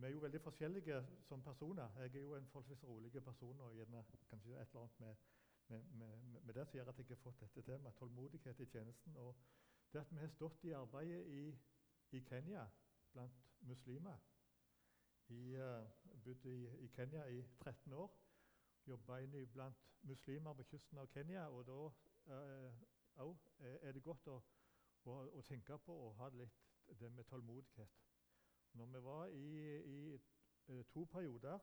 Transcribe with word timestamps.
Vi 0.00 0.06
er 0.06 0.10
jo 0.10 0.20
veldig 0.20 0.40
forskjellige 0.40 1.06
som 1.28 1.42
personer. 1.42 1.88
Jeg 1.96 2.14
er 2.14 2.20
jo 2.20 2.34
en 2.34 2.46
forholdsvis 2.46 2.84
rolig 2.84 3.12
person 3.24 3.60
og 3.60 3.74
gjerne 3.74 4.04
kanskje 4.30 4.60
et 4.60 4.68
eller 4.68 4.80
annet 4.80 5.00
med, 5.00 5.16
med, 5.68 5.82
med, 6.22 6.40
med 6.40 6.54
det 6.54 6.66
som 6.66 6.78
gjør 6.78 6.88
at 6.88 6.98
jeg 6.98 7.06
har 7.08 7.16
fått 7.16 7.40
dette 7.40 7.62
temaet, 7.62 7.96
tålmodighet 7.96 8.60
i 8.60 8.66
tjenesten. 8.66 9.16
Og 9.16 9.36
det 9.92 10.00
at 10.00 10.12
vi 10.12 10.16
har 10.16 10.28
stått 10.28 10.64
i 10.64 10.70
arbeidet 10.70 11.26
i, 11.26 11.58
i 12.10 12.20
Kenya 12.28 12.64
blant 13.12 13.44
muslimer. 13.60 14.16
Jeg 15.28 15.60
uh, 15.60 16.22
bodde 16.24 16.54
i, 16.54 16.84
i, 16.84 16.88
Kenya 16.88 17.26
i 17.26 17.42
13 17.58 17.92
år. 17.92 18.16
Jobba 18.86 19.20
blant 19.52 19.76
muslimer 20.02 20.54
på 20.54 20.62
kysten 20.62 20.98
av 20.98 21.12
Kenya. 21.12 21.48
Og 21.48 21.66
da 21.66 21.80
uh, 22.34 23.36
er 23.82 23.92
det 23.92 24.02
godt 24.02 24.26
å, 24.32 24.42
å, 25.04 25.18
å, 25.28 25.42
tenke 25.42 25.78
på 25.78 25.92
å 26.06 26.12
ha 26.22 26.28
litt 26.28 26.96
det 27.00 27.10
med 27.10 27.24
tålmodighet. 27.24 28.09
Når 28.72 28.86
vi 28.86 29.02
var 29.04 29.26
i, 29.26 29.76
i 29.78 30.20
uh, 30.68 30.84
to 30.84 31.04
perioder 31.04 31.58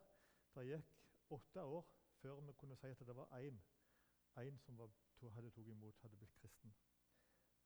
Det 0.56 0.66
gikk 0.66 0.94
åtte 1.30 1.64
år 1.64 1.86
før 2.18 2.42
vi 2.42 2.54
kunne 2.54 2.76
si 2.76 2.88
at 2.88 3.00
det 3.08 3.16
var 3.16 3.30
én 3.38 4.58
som 4.60 4.78
var, 4.78 4.90
to, 5.20 5.30
hadde 5.30 5.52
tatt 5.52 5.68
imot, 5.68 6.00
hadde 6.02 6.18
blitt 6.18 6.36
kristen. 6.36 6.74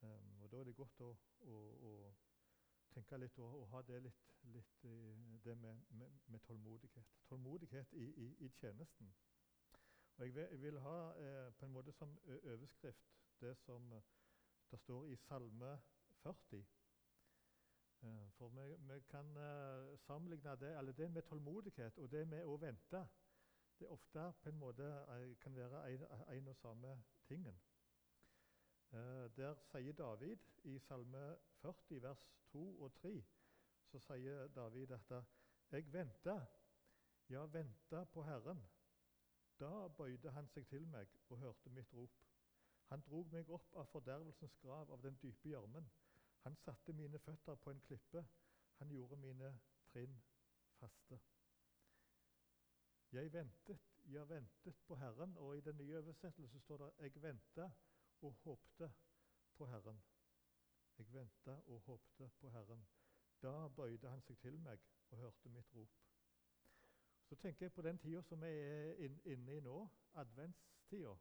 Um, 0.02 0.41
og 0.41 0.52
Da 0.52 0.59
er 0.59 0.63
det 0.63 0.76
godt 0.76 1.02
å, 1.02 1.12
å, 1.40 1.55
å 1.88 2.13
tenke 2.91 3.18
litt 3.18 3.40
og, 3.40 3.62
og, 3.62 3.68
ha 3.72 3.82
det 3.88 4.02
litt, 4.04 4.32
litt 4.55 4.85
det 5.46 5.55
med, 5.58 5.84
med, 5.90 6.20
med, 6.27 6.40
tålmodighet. 6.48 7.13
Tålmodighet 7.30 7.94
i, 7.94 8.08
i, 8.26 8.27
i 8.46 8.49
tjenesten. 8.60 9.13
Og 10.18 10.26
jeg 10.26 10.35
vil, 10.35 10.48
jeg 10.52 10.62
vil 10.62 10.80
ha 10.80 10.98
eh, 11.18 11.54
på 11.58 11.66
en 11.66 11.73
måte 11.73 11.94
som 11.98 12.18
overskrift 12.27 13.08
det 13.41 13.55
som 13.63 13.94
eh, 13.94 14.10
det 14.71 14.80
står 14.80 15.08
i 15.08 15.16
Salme 15.16 15.71
40. 16.23 16.66
For 18.38 18.48
vi, 18.48 18.76
vi 18.94 19.00
kan 19.10 19.38
eh, 19.38 19.98
sammenligne 20.00 20.55
det, 20.55 20.98
det 20.98 21.12
med 21.12 21.22
tålmodighet 21.22 21.98
og 21.98 22.12
det 22.12 22.27
med 22.27 22.46
å 22.46 22.55
vente. 22.58 23.02
Det 23.77 23.86
er 23.86 23.94
ofte 23.94 24.24
på 24.41 24.50
en 24.50 24.57
måte 24.57 24.88
eh, 25.16 25.35
kan 25.41 25.55
være 25.55 25.84
en 26.35 26.48
og 26.48 26.55
samme 26.55 26.96
tingen. 27.27 27.60
Eh, 28.91 29.27
der 29.38 29.62
sier 29.70 29.94
David 29.94 30.49
i 30.63 30.79
Salme 30.79 31.22
40, 31.62 32.02
vers 32.02 32.26
2 32.52 32.66
og 32.82 32.94
3, 32.94 33.13
så 33.91 34.02
sier 34.07 34.48
David 34.48 34.88
dette 34.96 35.24
Jeg 35.72 35.94
venta, 35.94 36.40
ja, 37.29 37.46
venta 37.46 38.04
på 38.04 38.24
Herren. 38.24 38.66
Da 39.60 39.88
bøyde 39.88 40.32
han 40.32 40.48
seg 40.49 40.66
til 40.68 40.88
meg 40.88 41.07
og 41.29 41.38
hørte 41.38 41.70
mitt 41.70 41.94
rop. 41.94 42.18
Han 42.90 43.02
drog 43.02 43.29
meg 43.32 43.49
opp 43.49 43.76
av 43.77 43.85
fordervelsens 43.94 44.57
grav, 44.60 44.90
av 44.91 45.02
den 45.05 45.16
dype 45.22 45.49
gjørmen. 45.49 45.85
Han 46.44 46.56
satte 46.56 46.94
mine 46.94 47.20
føtter 47.20 47.56
på 47.56 47.72
en 47.72 47.82
klippe. 47.82 48.26
Han 48.78 48.90
gjorde 48.90 49.16
mine 49.16 49.60
trinn 49.92 50.22
faste. 50.80 51.20
Jeg 53.12 53.34
ventet, 53.34 53.80
jeg 54.06 54.30
ventet 54.30 54.76
på 54.88 54.96
Herren, 54.96 55.38
og 55.38 55.58
i 55.58 55.62
den 55.62 55.78
nye 55.78 55.98
oversettelsen 55.98 56.60
står 56.60 56.78
det 56.78 56.94
'Jeg 57.00 57.22
venta 57.22 57.72
og 58.22 58.34
håpte 58.44 58.94
på 59.56 59.66
Herren'. 59.66 60.02
Jeg 60.98 61.14
venta 61.14 61.52
og 61.52 61.82
håpte 61.82 62.32
på 62.40 62.50
Herren. 62.50 62.88
Da 63.42 63.68
bøyde 63.68 64.09
han 64.09 64.22
seg 64.22 64.38
til 64.38 64.59
meg 64.59 64.80
og 65.09 65.18
hørte 65.18 65.50
mitt 65.50 65.75
rop. 65.75 65.90
Så 67.30 67.36
tenker 67.36 67.66
jeg 67.66 67.74
på 67.74 67.81
den 67.81 67.97
tida 67.97 68.22
som 68.22 68.42
vi 68.42 68.47
er 68.47 68.94
inne 69.25 69.58
i 69.58 69.59
nå, 69.59 69.90
adventstida. 70.14 71.16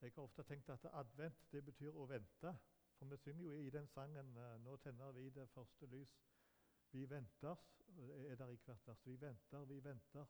Jeg 0.00 0.12
har 0.14 0.22
ofte 0.22 0.42
tenkt 0.42 0.68
at 0.68 0.84
advent 0.92 1.52
det 1.52 1.64
betyr 1.64 1.90
å 1.90 2.06
vente. 2.06 2.52
For 2.98 3.06
vi 3.06 3.16
synger 3.16 3.44
jo 3.44 3.52
i 3.52 3.70
den 3.70 3.86
sangen 3.86 4.36
eh, 4.36 4.60
'Nå 4.60 4.76
tenner 4.76 5.12
vi 5.12 5.30
det 5.30 5.48
første 5.48 5.86
lys'. 5.86 6.18
Vi 6.90 7.10
venter, 7.10 7.56
er 8.28 8.34
der 8.34 8.48
i 8.48 8.58
hvert 8.64 8.86
vers. 8.86 9.06
Vi 9.06 9.20
venter, 9.20 9.64
vi 9.64 9.84
venter. 9.84 10.26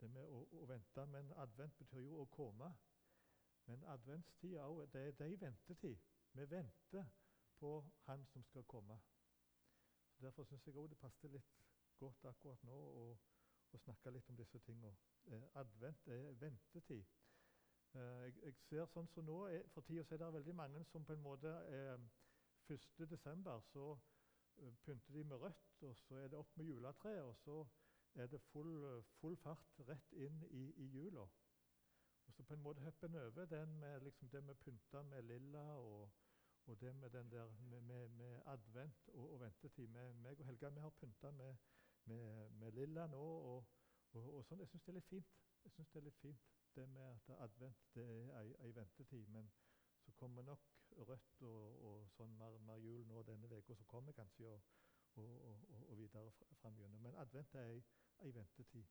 Det 0.00 0.10
med 0.10 0.26
å, 0.28 0.44
å 0.52 0.66
vente, 0.66 1.06
Men 1.06 1.32
advent 1.32 1.78
betyr 1.78 2.00
jo 2.00 2.20
å 2.22 2.26
komme. 2.26 2.70
Men 3.66 3.84
adventstida 3.84 4.66
òg, 4.66 4.92
det, 4.92 5.02
er 5.20 5.24
ei 5.26 5.36
ventetid. 5.40 5.98
Vi 6.32 6.50
venter 6.50 7.06
på 7.58 7.84
Han 8.06 8.26
som 8.26 8.44
skal 8.44 8.64
komme. 8.64 9.00
Så 10.12 10.24
Derfor 10.26 10.44
syns 10.44 10.66
jeg 10.66 10.76
òg 10.76 10.88
det 10.90 10.98
passer 10.98 11.28
litt 11.28 11.60
godt 11.98 12.24
akkurat 12.24 12.62
nå 12.64 12.76
å, 12.76 13.04
å 13.72 13.78
snakke 13.84 14.10
litt 14.10 14.30
om 14.30 14.36
disse 14.36 14.58
tingene. 14.58 14.96
Eh, 15.26 15.48
advent 15.54 16.08
er 16.08 16.32
ventetid. 16.40 17.19
Eh, 17.94 18.22
jeg, 18.24 18.34
jeg, 18.44 18.54
ser 18.68 18.86
sånn 18.86 19.08
som 19.10 19.26
nå, 19.26 19.36
er, 19.50 19.64
For 19.74 19.82
tida 19.86 20.04
er 20.14 20.20
det 20.22 20.34
veldig 20.36 20.54
mange 20.54 20.82
som 20.92 21.04
på 21.06 21.16
en 21.16 21.24
måte 21.24 21.50
eh, 21.74 21.96
1.12. 22.70 23.48
så 23.66 23.86
uh, 23.96 24.74
pynter 24.84 25.14
de 25.16 25.24
med 25.24 25.40
rødt, 25.42 25.82
og 25.82 25.96
så 25.98 26.20
er 26.20 26.28
det 26.30 26.38
opp 26.38 26.52
med 26.56 26.68
juletreet, 26.68 27.24
og 27.24 27.34
så 27.40 27.56
er 28.14 28.28
det 28.30 28.38
full, 28.52 28.76
full 29.18 29.34
fart 29.42 29.80
rett 29.88 30.12
inn 30.12 30.38
i, 30.50 30.68
i, 30.84 30.86
jula. 30.94 31.24
Og 32.28 32.36
så 32.36 32.46
på 32.46 32.54
en 32.54 32.62
måte 32.62 32.84
hopper 32.84 33.10
en 33.10 33.18
over 33.24 33.50
den 33.50 33.74
med 33.80 34.06
liksom 34.06 34.30
det 34.30 34.44
med 34.46 34.60
pynta 34.62 35.02
med 35.02 35.26
lilla 35.26 35.64
og, 35.80 36.12
og 36.70 36.78
det 36.80 36.94
med 36.94 37.10
den 37.10 37.30
der 37.30 37.50
med, 37.72 37.80
med, 37.80 38.08
med 38.20 38.38
advent 38.54 39.10
og, 39.14 39.32
og 39.32 39.40
ventetid. 39.40 39.90
Med, 39.90 40.14
meg 40.22 40.38
og 40.38 40.46
Helga 40.46 40.70
vi 40.70 40.86
har 40.86 40.94
pynta 41.00 41.30
med, 41.30 41.56
med, 42.06 42.70
lilla 42.78 43.10
nå, 43.10 43.26
og, 43.50 43.64
og 44.14 44.46
sånn. 44.46 44.62
Jeg 44.62 44.70
syns 44.70 44.86
det 44.86 44.94
er 44.94 45.00
litt 45.00 45.10
fint. 45.10 45.36
Jeg 45.64 45.74
synes 45.74 45.90
det 45.90 46.04
er 46.04 46.10
litt 46.10 46.22
fint 46.22 46.59
det 46.76 46.88
med 46.88 47.02
at 47.02 47.30
advent 47.38 47.94
det 47.94 48.04
er 48.04 48.42
ei, 48.42 48.74
ventetid. 48.76 49.26
Men 49.26 49.50
så 50.04 50.12
kommer 50.12 50.42
nok 50.42 50.60
rødt 50.96 51.42
og, 51.42 51.84
og 51.84 52.10
sånn 52.16 52.36
mer, 52.38 52.58
mer, 52.66 52.80
jul 52.82 53.06
nå 53.06 53.22
denne 53.22 53.50
uka, 53.50 53.74
så 53.74 53.84
kommer 53.84 54.16
kanskje 54.16 54.48
og, 54.50 54.62
og, 55.16 55.64
og 55.88 55.98
videre 55.98 56.32
fram 56.62 56.76
gjennom. 56.78 57.02
Men 57.02 57.18
advent 57.22 57.54
er 57.54 57.70
ei, 57.74 57.82
ei 58.26 58.34
ventetid. 58.34 58.86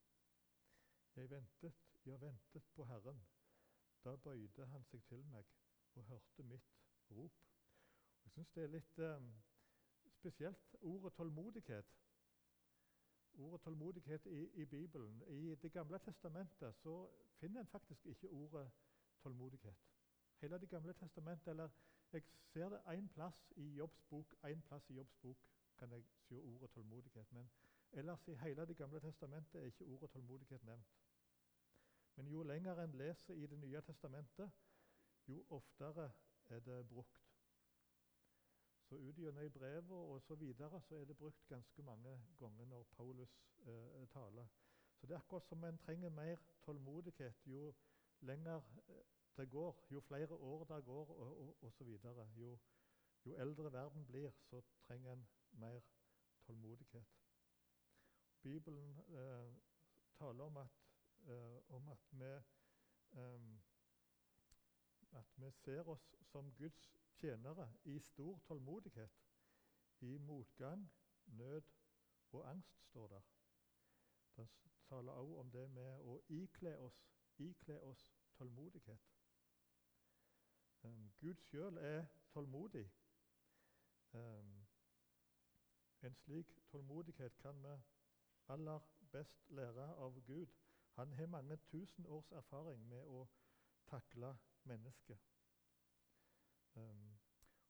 Jeg 1.16 1.30
ventet, 1.32 1.74
jeg 2.06 2.22
ventet 2.22 2.72
på 2.76 2.86
Herren. 2.86 3.22
Da 4.04 4.16
bøyde 4.16 4.66
han 4.72 4.86
seg 4.88 5.04
til 5.10 5.26
meg 5.28 5.48
og 6.00 6.06
hørte 6.08 6.44
mitt 6.44 6.76
rop. 7.12 7.40
Jeg 8.24 8.32
syns 8.32 8.52
det 8.56 8.64
er 8.64 8.72
litt 8.72 9.00
um, 9.04 9.32
spesielt 10.20 10.76
ordet 10.82 11.14
tålmodighet 11.18 11.99
ordet 13.40 13.62
tålmodighet 13.62 14.26
i, 14.26 14.62
i, 14.62 14.66
Bibelen. 14.66 15.24
I 15.28 15.56
Det 15.56 15.72
gamle 15.72 16.00
testamentet 16.00 16.76
så 16.76 17.10
finner 17.40 17.60
en 17.60 17.68
faktisk 17.68 18.06
ikke 18.06 18.30
ordet 18.30 18.72
tålmodighet. 19.20 19.76
Hele 20.38 20.60
Det 20.60 20.70
gamle 20.70 20.94
testamentet, 20.94 21.48
eller 21.48 21.70
Jeg 22.12 22.24
ser 22.46 22.70
det 22.70 22.80
én 22.88 23.08
plass 23.08 23.54
i 23.56 23.76
Jobbs 23.76 24.02
bok, 24.04 24.36
en 24.44 24.62
plass 24.62 24.90
i 24.90 24.94
Jobbs 24.94 25.16
bok 25.16 25.38
kan 25.78 25.92
jeg 25.92 26.04
se 26.18 26.42
ordet 26.42 26.72
tålmodighet. 26.72 27.32
Men 27.32 27.50
ellers 27.92 28.28
i 28.28 28.36
hele 28.36 28.66
Det 28.66 28.78
gamle 28.78 29.00
testamentet 29.00 29.62
er 29.62 29.66
ikke 29.66 29.86
ordet 29.86 30.10
tålmodighet 30.12 30.64
nevnt. 30.64 30.96
Men 32.16 32.28
jo 32.28 32.44
lenger 32.44 32.84
en 32.84 32.92
leser 32.92 33.34
i 33.34 33.48
Det 33.48 33.60
nye 33.60 33.82
testamentet, 33.82 34.52
jo 35.28 35.46
oftere 35.50 36.12
er 36.50 36.60
det 36.60 36.88
brukt. 36.90 37.19
Så 38.90 38.96
ut 38.96 39.18
gjennom 39.22 39.52
brevet 39.54 39.92
og 39.92 40.22
så, 40.22 40.36
videre, 40.36 40.82
så 40.82 40.96
er 40.96 41.06
det 41.06 41.18
brukt 41.18 41.48
ganske 41.48 41.84
mange 41.84 42.16
ganger 42.40 42.66
når 42.66 42.84
Paulus 42.98 43.36
eh, 43.68 44.08
taler. 44.10 44.48
Så 44.98 45.08
det 45.08 45.14
er 45.16 45.20
akkurat 45.20 45.46
som 45.46 45.64
en 45.64 45.78
trenger 45.78 46.10
mer 46.10 46.42
tålmodighet 46.66 47.46
jo 47.46 47.74
lenger 48.22 48.66
eh, 48.88 49.06
det 49.38 49.50
går, 49.50 49.86
jo 49.92 50.00
flere 50.00 50.34
år 50.34 50.64
det 50.64 50.86
går 50.86 51.12
osv. 51.62 51.88
Jo, 52.36 52.58
jo 53.26 53.36
eldre 53.36 53.74
verden 53.74 54.06
blir, 54.06 54.32
så 54.50 54.62
trenger 54.88 55.12
en 55.12 55.28
mer 55.52 55.80
tålmodighet. 56.48 57.06
Bibelen 58.42 59.00
eh, 59.00 59.54
taler 60.18 60.44
om 60.44 60.58
at, 60.58 60.82
eh, 61.28 61.74
om 61.76 61.90
at 61.90 62.08
vi 62.12 62.26
eh, 63.12 63.60
at 65.12 65.26
vi 65.36 65.52
ser 65.52 65.88
oss 65.88 66.16
som 66.22 66.52
Guds 66.58 66.90
tjenere 67.20 67.68
i 67.84 68.00
stor 68.00 68.40
tålmodighet, 68.48 69.12
i 70.00 70.18
motgang, 70.18 70.92
nød 71.26 71.62
og 72.32 72.50
angst, 72.50 72.84
står 72.86 73.08
der. 73.08 73.22
Den 74.38 74.50
taler 74.90 75.12
også 75.12 75.40
om 75.40 75.52
det 75.52 75.70
med 75.70 76.00
å 76.00 76.20
ikle 76.30 76.78
oss, 76.78 77.00
ikle 77.38 77.80
oss 77.80 78.06
tålmodighet. 78.38 79.10
Um, 80.84 81.12
Gud 81.20 81.36
sjøl 81.44 81.78
er 81.78 82.06
tålmodig. 82.32 82.86
Um, 84.14 84.68
en 86.02 86.16
slik 86.16 86.56
tålmodighet 86.72 87.38
kan 87.38 87.64
vi 87.64 87.76
aller 88.48 88.80
best 89.12 89.50
lære 89.50 89.96
av 89.96 90.22
Gud. 90.26 90.48
Han 90.96 91.14
har 91.14 91.26
mange 91.26 91.58
tusen 91.58 92.06
års 92.06 92.32
erfaring 92.32 92.88
med 92.88 93.04
å 93.04 93.28
takle 93.88 94.38
mennesket. 94.64 95.20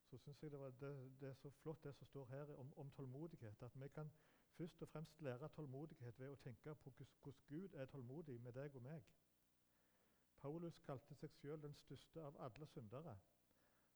Så 0.09 0.17
syns 0.17 0.41
jeg 0.43 0.51
det, 0.51 0.59
var, 0.59 0.69
det, 0.69 0.89
det, 1.21 1.29
er 1.29 1.33
så 1.33 1.49
flott 1.49 1.83
det 1.83 1.93
som 1.95 2.07
står 2.07 2.25
her 2.25 2.51
om, 2.55 2.73
om, 2.77 2.91
tålmodighet. 2.91 3.61
At 3.61 3.81
vi 3.81 3.87
kan 3.87 4.11
først 4.57 4.81
og 4.81 4.89
fremst 4.89 5.21
lære 5.21 5.49
tålmodighet 5.55 6.19
ved 6.19 6.29
å 6.29 6.39
tenke 6.43 6.75
på 6.75 6.93
hvordan 6.97 7.43
Gud 7.47 7.73
er 7.73 7.85
tålmodig 7.85 8.39
med 8.41 8.57
deg 8.57 8.75
og 8.75 8.85
meg. 8.87 9.05
Paulus 10.41 10.79
kalte 10.87 11.15
seg 11.19 11.35
sjøl 11.35 11.61
den 11.61 11.75
største 11.75 12.23
av 12.23 12.37
alle 12.45 12.67
syndere. 12.73 13.17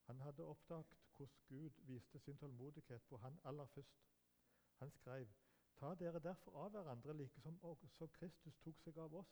Han 0.07 0.21
hadde 0.21 0.45
oppdaget 0.45 0.97
hvordan 1.15 1.39
Gud 1.47 1.81
viste 1.87 2.19
sin 2.19 2.37
tålmodighet 2.37 3.07
på 3.09 3.17
han 3.17 3.39
aller 3.43 3.65
først. 3.65 4.05
Han 4.79 4.91
skrev, 4.91 5.27
Ta 5.75 5.95
dere 5.95 6.19
derfor 6.19 6.57
av 6.65 6.69
hverandre, 6.71 7.13
like 7.13 7.41
som 7.41 7.57
også 7.63 8.07
Kristus 8.07 8.57
tok 8.61 8.77
seg 8.79 8.97
av 8.97 9.15
oss. 9.19 9.31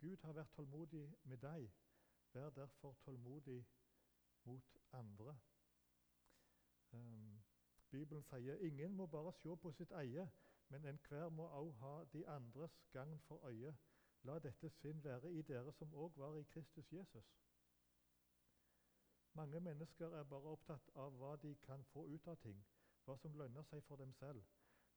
Gud 0.00 0.20
har 0.22 0.36
vært 0.36 0.52
tålmodig 0.52 1.06
med 1.22 1.40
deg. 1.40 1.70
Vær 2.34 2.50
derfor 2.50 2.92
tålmodig 3.04 3.64
mot 4.44 4.76
andre. 4.92 5.36
Um, 6.92 7.42
Bibelen 7.90 8.22
sier 8.22 8.56
ingen 8.56 8.96
må 8.96 9.06
bare 9.06 9.32
se 9.32 9.56
på 9.56 9.72
sitt 9.72 9.92
eie, 10.00 10.28
men 10.68 10.86
enhver 10.90 11.28
må 11.28 11.46
også 11.46 11.78
ha 11.80 11.94
de 12.12 12.26
andres 12.28 12.76
gagn 12.92 13.18
for 13.28 13.46
øye. 13.48 13.74
La 14.24 14.38
dette 14.38 14.70
sinn 14.70 15.04
være 15.04 15.32
i 15.32 15.42
dere 15.42 15.72
som 15.72 15.94
òg 15.94 16.16
var 16.16 16.38
i 16.38 16.46
Kristus 16.54 16.92
Jesus. 16.92 17.34
Mange 19.34 19.60
mennesker 19.60 20.16
er 20.18 20.24
bare 20.24 20.52
opptatt 20.56 20.90
av 20.94 21.16
hva 21.20 21.36
de 21.42 21.54
kan 21.66 21.84
få 21.92 22.06
ut 22.06 22.28
av 22.32 22.36
ting, 22.42 22.60
hva 23.04 23.16
som 23.18 23.34
lønner 23.36 23.66
seg 23.70 23.82
for 23.84 24.00
dem 24.00 24.12
selv. 24.12 24.44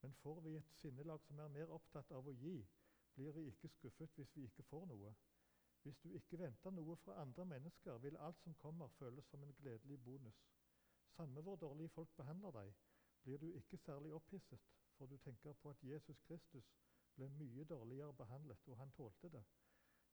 Men 0.02 0.14
får 0.14 0.42
vi 0.46 0.56
et 0.58 0.76
sinnelag 0.82 1.24
som 1.26 1.40
er 1.40 1.54
mer 1.54 1.74
opptatt 1.74 2.12
av 2.12 2.28
å 2.28 2.36
gi, 2.44 2.60
blir 3.16 3.34
vi 3.34 3.48
ikke 3.52 3.72
skuffet 3.74 4.14
hvis 4.16 4.36
vi 4.36 4.46
ikke 4.46 4.66
får 4.70 4.86
noe. 4.92 5.14
Hvis 5.88 6.00
du 6.04 6.10
ikke 6.12 6.38
venter 6.40 6.72
noe 6.76 6.96
fra 7.00 7.14
andre 7.22 7.46
mennesker, 7.48 7.98
vil 8.04 8.18
alt 8.20 8.40
som 8.44 8.56
kommer, 8.60 8.88
føles 9.00 9.26
som 9.32 9.44
en 9.44 9.54
gledelig 9.56 10.02
bonus. 10.04 10.40
Samme 11.16 11.42
hvor 11.42 11.56
dårlige 11.56 11.90
folk 11.90 12.10
behandler 12.18 12.52
deg, 12.52 12.74
blir 13.24 13.38
du 13.38 13.46
ikke 13.56 13.78
særlig 13.78 14.12
opphisset, 14.14 14.66
for 14.98 15.06
du 15.06 15.16
tenker 15.18 15.54
på 15.54 15.70
at 15.70 15.84
Jesus 15.84 16.20
Kristus 16.28 16.74
ble 17.16 17.30
mye 17.40 17.64
dårligere 17.64 18.14
behandlet, 18.14 18.68
og 18.68 18.78
han 18.78 18.92
tålte 18.92 19.30
det. 19.30 19.46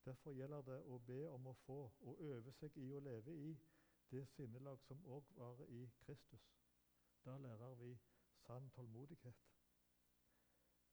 Derfor 0.07 0.39
gjelder 0.39 0.63
det 0.63 0.79
å 0.87 1.01
be 1.11 1.21
om 1.33 1.51
å 1.51 1.59
få 1.67 1.81
og 2.07 2.23
øve 2.31 2.55
seg 2.61 2.79
i 2.79 2.93
å 2.95 3.03
leve 3.03 3.35
i 3.35 3.57
det 4.15 4.23
sinnelag 4.37 4.79
som 4.87 5.03
òg 5.11 5.35
var 5.41 5.65
i 5.67 5.89
Kristus. 6.07 6.53
Da 7.27 7.35
lærer 7.49 7.75
vi 7.83 7.97
sann 8.47 8.71
tålmodighet. 8.79 9.43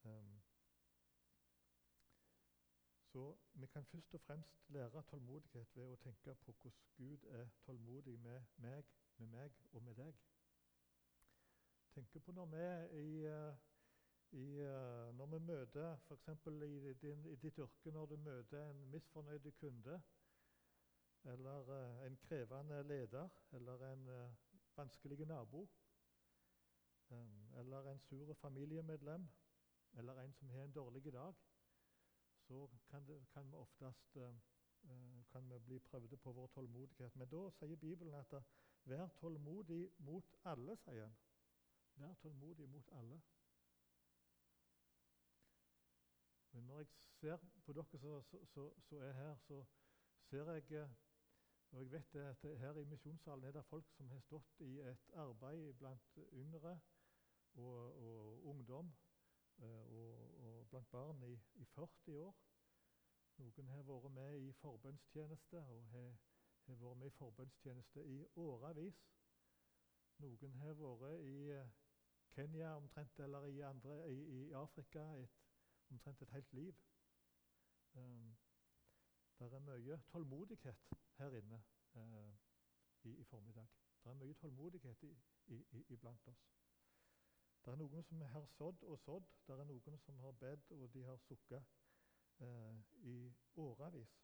Um, 0.10 0.42
så 3.11 3.37
vi 3.53 3.67
kan 3.67 3.85
først 3.85 4.13
og 4.13 4.21
fremst 4.21 4.69
lære 4.69 5.01
tålmodighet 5.09 5.75
ved 5.75 5.87
å 5.91 5.95
tenke 5.99 6.35
på 6.45 6.53
hvordan 6.61 6.77
Gud 6.97 7.25
er 7.29 7.49
tålmodig 7.65 8.19
med 8.19 8.53
meg, 8.63 8.85
med 9.17 9.27
meg 9.27 9.57
og 9.71 9.83
med 9.83 9.97
deg. 9.99 10.21
Tenk 11.91 12.15
på 12.23 12.31
når 12.31 12.47
vi 12.53 12.61
i, 13.01 13.25
eh, 13.27 13.57
i, 14.31 14.45
eh, 14.63 15.11
når 15.17 15.25
vi 15.33 15.39
møter 15.49 15.97
f.eks. 16.07 16.29
I, 16.47 16.71
i 17.33 17.35
ditt 17.43 17.59
yrke 17.59 17.91
når 17.91 18.13
du 18.13 18.15
møter 18.15 18.69
en 18.69 18.87
misfornøyd 18.95 19.51
kunde, 19.59 20.01
eller 21.23 21.67
uh, 21.69 22.05
en 22.05 22.17
krevende 22.17 22.83
leder, 22.83 23.29
eller 23.51 23.83
en 23.91 24.07
vanskelig 24.75 25.27
nabo, 25.27 25.67
eller 27.59 27.91
en 27.91 27.99
sur 27.99 28.33
familiemedlem, 28.33 29.27
eller 29.93 30.21
en 30.21 30.33
som 30.33 30.49
har 30.49 30.63
en 30.63 30.71
dårlig 30.71 31.13
dag, 31.13 31.35
så 32.51 32.68
kan, 32.89 33.07
det, 33.07 33.27
kan 33.33 33.51
vi 33.51 33.57
oftest 33.57 34.15
uh, 34.15 34.36
kan 35.31 35.50
vi 35.50 35.59
bli 35.59 35.80
prøvd 35.80 36.18
på 36.18 36.31
vår 36.31 36.48
tålmodighet. 36.48 37.15
Men 37.15 37.30
da 37.30 37.50
sier 37.50 37.75
Bibelen 37.75 38.13
at 38.13 38.33
'vær 38.83 39.07
tålmodig 39.07 39.92
mot 39.98 40.36
alle', 40.45 40.75
sier 40.77 41.03
han. 41.03 41.15
Vær 41.95 42.13
tålmodig 42.13 42.69
mot 42.69 42.89
alle. 42.92 43.21
Men 46.51 46.63
når 46.63 46.77
jeg 46.77 46.88
ser 46.89 47.38
på 47.65 47.74
dere 47.74 47.86
som 47.86 49.00
er 49.00 49.12
her, 49.12 49.38
så 49.38 49.63
ser 50.30 50.51
jeg 50.51 50.89
og 51.71 51.80
jeg 51.80 51.92
vet 51.92 52.15
at 52.15 52.59
Her 52.59 52.77
i 52.77 52.83
misjonssalen 52.83 53.44
er 53.44 53.51
det 53.51 53.65
folk 53.65 53.89
som 53.89 54.09
har 54.09 54.19
stått 54.19 54.59
i 54.59 54.80
et 54.80 55.09
arbeid 55.13 55.74
blant 55.74 56.18
yngre 56.33 56.80
og, 57.54 58.01
og 58.04 58.45
ungdom 58.45 58.94
eh, 59.57 59.86
og, 59.86 60.40
blant 60.71 60.91
barn 60.91 61.23
i, 61.23 61.33
i, 61.59 61.65
40 61.75 62.18
år. 62.18 62.35
Noen 63.41 63.71
har 63.73 63.83
vært 63.88 64.12
med 64.15 64.38
i 64.39 64.51
forbønnstjeneste 64.62 65.63
og 65.73 65.83
har, 65.91 66.12
vært 66.68 66.97
med 66.97 67.07
i 67.07 67.15
forbønnstjeneste 67.18 68.06
i 68.07 68.18
årevis. 68.39 69.01
Noen 70.23 70.56
har 70.62 70.77
vært 70.79 71.25
i 71.25 71.35
eh, 71.56 71.73
Kenya 72.35 72.75
omtrent, 72.79 73.19
eller 73.19 73.45
i, 73.50 73.59
andre, 73.68 73.97
i, 74.12 74.19
i 74.38 74.51
Afrika 74.56 75.03
et, 75.19 75.41
omtrent 75.91 76.21
et 76.21 76.31
helt 76.38 76.53
liv. 76.53 76.75
Um, 77.94 78.38
det 79.39 79.53
er 79.53 79.59
mye 79.59 80.00
tålmodighet 80.07 80.94
her 81.18 81.35
inne 81.35 81.63
uh, 81.95 82.33
i, 83.03 83.18
i, 83.18 83.23
formiddag. 83.23 83.68
Det 84.03 84.09
er 84.09 84.19
mye 84.21 84.33
tålmodighet 84.33 85.03
iblant 85.89 86.27
oss. 86.27 86.45
Det 87.65 87.71
er 87.71 87.77
noen 87.77 88.03
som 88.03 88.21
har 88.21 88.45
sådd 88.45 88.83
og 88.83 88.99
sådd. 88.99 89.27
Det 89.47 89.53
er 89.53 89.67
noen 89.69 89.97
som 90.01 90.19
har 90.19 90.31
bedt, 90.31 90.71
og 90.71 90.93
de 90.93 91.03
har 91.05 91.17
sukket 91.17 91.63
eh, 92.41 92.77
i 93.13 93.33
årevis. 93.55 94.15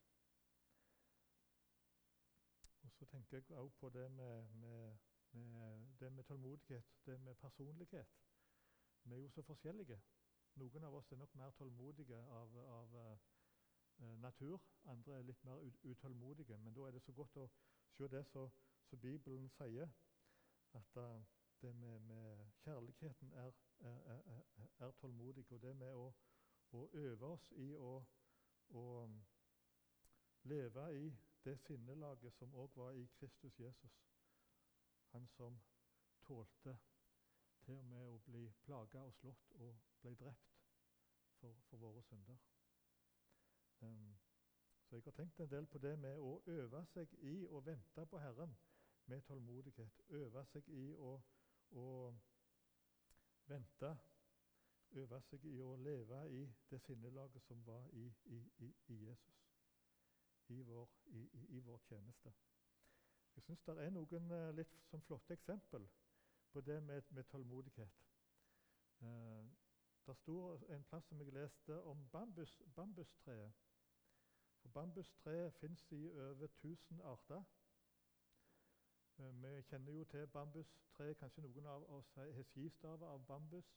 Og 2.82 2.92
så 2.92 3.06
tenker 3.06 3.38
jeg 3.38 3.58
også 3.58 3.78
på 3.80 3.90
det 3.90 4.12
med, 4.12 4.50
med, 4.64 4.98
med, 5.32 5.88
det 6.00 6.12
med 6.12 6.24
tålmodighet, 6.24 6.86
det 7.06 7.20
med 7.20 7.36
personlighet. 7.36 8.08
Vi 9.04 9.16
er 9.16 9.20
jo 9.20 9.30
så 9.30 9.42
forskjellige. 9.42 10.00
Noen 10.56 10.84
av 10.84 10.96
oss 10.96 11.12
er 11.12 11.22
nok 11.22 11.36
mer 11.36 11.52
tålmodige 11.60 12.18
av, 12.18 12.58
av 12.80 12.96
eh, 13.02 14.18
natur. 14.18 14.62
Andre 14.84 15.20
er 15.20 15.28
litt 15.30 15.44
mer 15.44 15.62
utålmodige. 15.84 16.58
Men 16.58 16.74
da 16.74 16.88
er 16.88 16.98
det 16.98 17.06
så 17.06 17.14
godt 17.14 17.38
å 17.38 17.50
se 17.98 18.08
det 18.08 18.24
som 18.32 18.50
Bibelen 19.02 19.50
sier, 19.50 19.90
at 20.74 20.98
uh, 20.98 21.22
det 21.62 21.76
med, 21.76 22.00
med 22.00 22.50
kjærligheten 22.64 23.34
er, 23.34 23.52
er, 23.80 24.00
er, 24.06 24.42
er, 24.80 24.92
tålmodig. 24.92 25.46
Og 25.52 25.62
det 25.62 25.76
med 25.76 25.94
å, 25.94 26.12
å 26.72 26.90
øve 26.94 27.26
oss 27.26 27.52
i 27.52 27.72
å, 27.76 27.94
å 28.70 28.84
um, 29.04 29.18
leve 30.44 30.86
i 30.98 31.10
det 31.44 31.58
sinnelaget 31.60 32.34
som 32.34 32.56
òg 32.56 32.76
var 32.76 32.92
i 32.94 33.08
Kristus 33.20 33.60
Jesus. 33.60 34.04
Han 35.12 35.28
som 35.28 35.60
tålte 36.28 36.78
til 37.66 37.80
og 37.80 37.86
med 37.86 38.06
å 38.06 38.20
bli 38.26 38.46
plaga 38.66 39.02
og 39.04 39.14
slått 39.14 39.52
og 39.60 39.76
ble 40.02 40.14
drept 40.16 40.56
for, 41.40 41.56
for 41.70 41.78
våre 41.78 42.04
synder. 42.04 42.38
Um, 43.82 44.18
så 44.88 44.96
jeg 44.96 45.04
har 45.04 45.12
tenkt 45.12 45.40
en 45.40 45.52
del 45.52 45.66
på 45.68 45.78
det 45.84 45.98
med 46.00 46.18
å 46.18 46.42
øve 46.48 46.86
seg 46.94 47.14
i 47.20 47.42
å 47.52 47.60
vente 47.60 48.06
på 48.06 48.20
Herren 48.24 48.54
med 49.12 49.22
tålmodighet. 49.28 50.02
Øve 50.10 50.46
seg 50.46 50.70
i 50.72 50.94
å, 50.96 51.18
å 51.72 52.14
vente. 53.48 53.92
Øve 54.98 55.20
seg 55.22 55.46
i 55.46 55.58
å 55.62 55.76
leve 55.76 56.22
i 56.32 56.42
det 56.72 56.80
sinnelaget 56.82 57.44
som 57.44 57.60
var 57.66 57.90
i, 57.94 58.06
i, 58.26 58.40
i 58.88 59.00
Jesus. 59.04 59.44
I 60.48 60.62
vår, 60.64 60.90
i 61.50 61.60
vår, 61.60 61.80
tjeneste. 61.90 62.32
Jeg 63.36 63.44
syns 63.44 63.64
det 63.68 63.76
er 63.84 63.92
noen 63.92 64.32
uh, 64.32 64.52
litt 64.56 64.78
som 64.88 65.04
flotte 65.04 65.36
eksempel 65.36 65.84
på 66.54 66.64
det 66.64 66.80
med, 66.84 67.04
med 67.12 67.28
tålmodighet. 67.30 68.00
Uh, 69.04 69.44
det 70.08 70.16
står 70.16 70.64
en 70.74 70.88
plass 70.88 71.06
som 71.12 71.20
jeg 71.20 71.36
leste 71.36 71.82
om 71.84 72.08
bambus, 72.14 72.62
bambustreet. 72.76 73.68
Og 74.68 74.74
Bambustre 74.74 75.52
fins 75.52 75.92
i 75.92 76.12
over 76.12 76.46
1000 76.46 77.02
arter. 77.02 77.44
Eh, 79.20 79.34
vi 79.42 79.62
kjenner 79.62 79.92
jo 79.92 80.04
til 80.04 80.28
bambustre. 80.28 81.14
Kanskje 81.14 81.42
noen 81.42 81.66
av 81.66 81.86
oss 81.96 82.10
har 82.16 82.44
skistaver 82.52 83.08
av 83.08 83.24
bambus. 83.26 83.70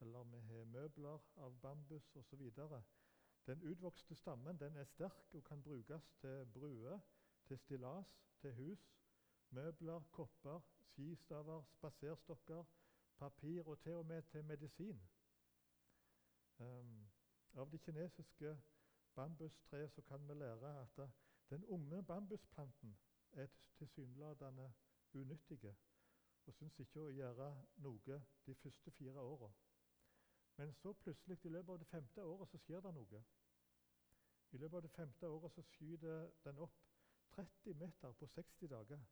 Eller 0.00 0.24
vi 0.24 0.40
har 0.48 0.64
møbler 0.64 1.24
av 1.44 1.56
bambus 1.62 2.10
osv. 2.20 2.42
Den 3.46 3.62
utvokste 3.62 4.14
stammen 4.14 4.60
den 4.60 4.76
er 4.76 4.84
sterk 4.84 5.34
og 5.34 5.44
kan 5.44 5.62
brukes 5.62 6.10
til 6.20 6.44
bruer, 6.54 7.00
til 7.46 7.58
stillas, 7.58 8.12
til 8.40 8.54
hus, 8.54 8.84
møbler, 9.50 10.04
kopper, 10.12 10.60
skistaver, 10.90 11.64
spaserstokker, 11.78 12.64
papir 13.18 13.68
og 13.68 13.80
til 13.80 13.92
og 13.92 14.06
med 14.06 14.22
til 14.22 14.44
medisin. 14.44 15.00
Um, 16.58 17.08
av 17.54 17.70
det 17.70 17.80
kinesiske 17.80 18.58
bambustre, 19.14 19.88
så 19.88 20.02
kan 20.02 20.28
vi 20.28 20.34
lære 20.34 20.80
at 20.80 21.08
den 21.50 21.64
unge 21.64 22.02
bambusplanten 22.02 22.98
er 23.32 23.46
tilsynelatende 23.78 24.72
unyttige 25.14 25.76
og 26.46 26.54
syns 26.54 26.78
ikke 26.80 27.00
å 27.00 27.12
gjøre 27.12 27.48
noe 27.84 28.20
de 28.46 28.54
første 28.62 28.90
fire 28.96 29.20
åra. 29.20 29.50
Men 30.56 30.72
så 30.74 30.92
plutselig, 30.92 31.38
i 31.44 31.48
løpet 31.48 31.72
av 31.72 31.78
det 31.78 31.86
femte 31.86 32.24
året, 32.24 32.48
så 32.48 32.58
skjer 32.58 32.80
det 32.80 32.92
noe. 32.94 33.20
I 34.50 34.58
løpet 34.58 34.76
av 34.76 34.82
det 34.82 34.90
femte 34.90 35.28
året 35.28 35.52
så 35.52 35.62
skyter 35.62 36.30
den 36.44 36.58
opp 36.64 36.78
30 37.36 37.74
meter 37.74 38.12
på 38.12 38.26
60 38.26 38.72
dager. 38.72 39.04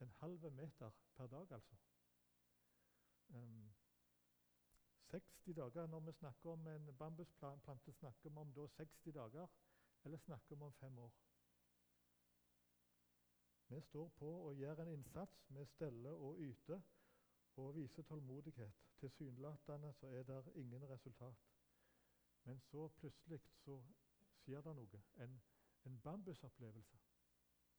En 0.00 0.14
halv 0.20 0.52
meter 0.52 0.90
per 1.14 1.26
dag, 1.26 1.52
altså. 1.52 1.76
Um, 3.28 3.74
60 5.10 5.52
dager 5.60 5.86
når 5.86 6.00
vi 6.00 6.12
snakker 6.12 6.50
om 6.50 6.66
en 6.66 6.96
bambusplante, 6.98 7.92
snakker 7.92 8.30
vi 8.30 8.36
om 8.36 8.54
da 8.56 8.66
60 8.76 9.12
dager, 9.12 9.46
eller 10.04 10.18
snakker 10.18 10.56
vi 10.56 10.62
om 10.62 10.72
fem 10.72 10.98
år? 10.98 11.12
Vi 13.72 13.80
står 13.88 14.08
på 14.20 14.30
og 14.46 14.56
gjør 14.60 14.84
en 14.84 14.94
innsats. 14.94 15.44
Vi 15.48 15.64
steller 15.74 16.10
og 16.30 16.40
yter 16.44 16.80
og 17.56 17.74
viser 17.76 18.02
tålmodighet 18.08 18.82
tilsynelatende 19.02 19.92
så 19.92 20.06
er 20.06 20.22
det 20.22 20.52
ingen 20.54 20.90
resultat. 20.90 21.34
Men 22.44 22.60
så 22.60 22.88
plutselig 22.88 23.40
så 23.40 23.82
skjer 24.42 24.60
det 24.62 24.74
noe. 24.76 25.00
En, 25.24 25.40
en 25.84 26.00
bambusopplevelse. 26.04 26.98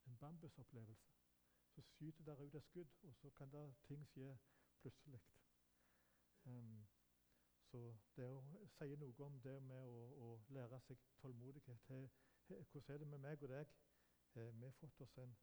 En 0.06 0.18
bambusopplevelse. 0.18 1.12
Så 1.76 1.82
skyter 1.82 2.24
det 2.24 2.40
ut 2.40 2.56
et 2.56 2.64
skudd, 2.64 2.92
og 3.04 3.16
så 3.16 3.30
kan 3.30 3.52
det 3.52 3.76
ting 3.88 4.04
skje 4.08 4.38
plutselig. 4.82 5.22
Um, 6.46 6.88
så 7.72 7.82
det 8.18 8.28
å, 8.28 8.44
sier 8.78 9.00
noe 9.00 9.26
om 9.26 9.40
det 9.48 9.56
med 9.64 9.88
å, 9.88 10.04
å 10.26 10.30
lære 10.58 10.80
seg 10.88 11.08
tålmodighet. 11.24 11.88
He, 11.88 12.02
he, 12.50 12.60
hvordan 12.72 12.96
er 12.96 13.06
det 13.06 13.08
med 13.08 13.24
meg 13.30 13.48
og 13.48 13.56
deg? 13.56 13.76
He, 14.36 14.50
vi 14.52 14.68
har 14.68 14.76
fått 14.82 15.08
oss 15.08 15.18
en, 15.24 15.36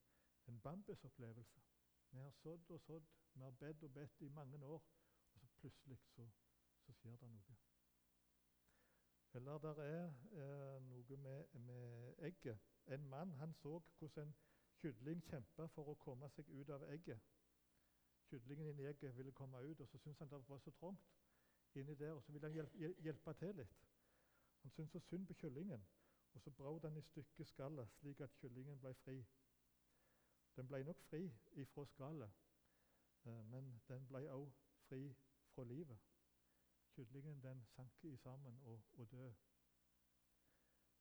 en 0.50 0.60
bambusopplevelse. 0.60 1.60
Vi 2.10 2.18
har 2.18 2.30
sådd 2.30 2.70
og 2.70 2.80
sådd, 2.80 3.10
vi 3.34 3.40
har 3.40 3.50
bedt 3.50 3.82
og 3.82 3.92
bedt 3.94 4.20
i 4.20 4.28
mange 4.28 4.64
år, 4.66 4.84
og 5.32 5.40
så 5.40 5.46
plutselig 5.60 5.98
så, 6.14 6.30
så 6.86 6.92
skjer 6.92 7.16
det 7.16 7.30
noe. 7.30 7.56
Eller 9.32 9.58
det 9.58 9.74
er 9.78 10.06
eh, 10.32 10.82
noe 10.82 11.16
med, 11.16 11.44
med, 11.52 12.14
egget. 12.18 12.58
En 12.86 13.06
mann 13.08 13.32
han 13.38 13.54
så 13.54 13.78
hvordan 13.98 14.26
en 14.26 14.34
kylling 14.80 15.22
kjempa 15.22 15.68
for 15.74 15.92
å 15.92 15.98
komme 16.02 16.28
seg 16.34 16.48
ut 16.48 16.72
av 16.74 16.82
egget. 16.90 17.30
Kyllingen 18.30 18.72
inni 18.72 18.88
egget 18.90 19.16
ville 19.16 19.32
komme 19.32 19.62
ut, 19.62 19.80
og 19.80 19.88
så 19.88 19.98
syntes 19.98 20.18
han 20.18 20.30
det 20.30 20.42
var 20.48 20.58
så 20.58 20.70
trangt 20.70 21.06
inni 21.74 21.94
der, 21.94 22.12
og 22.12 22.22
så 22.22 22.32
ville 22.32 22.50
han 22.50 22.94
hjelpe 22.98 23.34
til 23.38 23.54
litt. 23.62 23.76
Han 24.62 24.70
syntes 24.70 24.92
så 24.92 25.00
synd 25.06 25.26
på 25.26 25.34
kyllingen, 25.44 25.86
og 26.32 26.42
så 26.42 26.50
brøt 26.50 26.84
han 26.84 26.96
i 26.96 27.02
stykker 27.02 27.44
skallet, 27.44 27.88
slik 28.00 28.20
at 28.20 28.34
kyllingen 28.42 28.80
ble 28.80 28.94
fri. 29.04 29.20
Den 30.56 30.66
ble 30.68 30.82
nok 30.84 31.02
fri 31.08 31.22
ifra 31.62 31.84
skallet, 31.86 32.30
eh, 33.24 33.44
men 33.52 33.82
den 33.88 34.06
ble 34.08 34.24
også 34.32 34.70
fri 34.88 35.16
fra 35.54 35.64
livet. 35.64 35.98
Kyllingen 36.94 37.42
den 37.42 37.64
sank 37.64 38.04
i 38.04 38.16
sammen 38.16 38.60
og, 38.62 38.82
og 38.92 39.10
døde. 39.10 39.34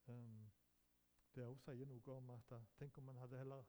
Um, 0.07 0.51
det 1.35 1.43
også 1.45 1.71
sier 1.71 1.85
noe 1.85 2.15
om 2.15 2.29
at 2.33 2.51
uh, 2.51 2.63
tenk 2.77 2.97
om 2.97 3.03
man 3.03 3.19
hadde 3.21 3.37
heller 3.37 3.65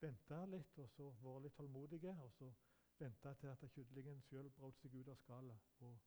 venta 0.00 0.44
litt 0.48 0.78
og 0.78 0.88
så 0.90 1.10
vært 1.22 1.42
litt 1.44 1.56
tålmodige, 1.58 2.14
og 2.24 2.32
så 2.32 2.52
venta 2.98 3.34
til 3.34 3.52
at 3.52 3.64
kyllingen 3.74 4.22
sjøl 4.28 4.50
brøt 4.50 4.80
seg 4.80 4.94
ut 4.94 5.10
av 5.12 5.18
skallet 5.20 5.70
og 5.88 5.98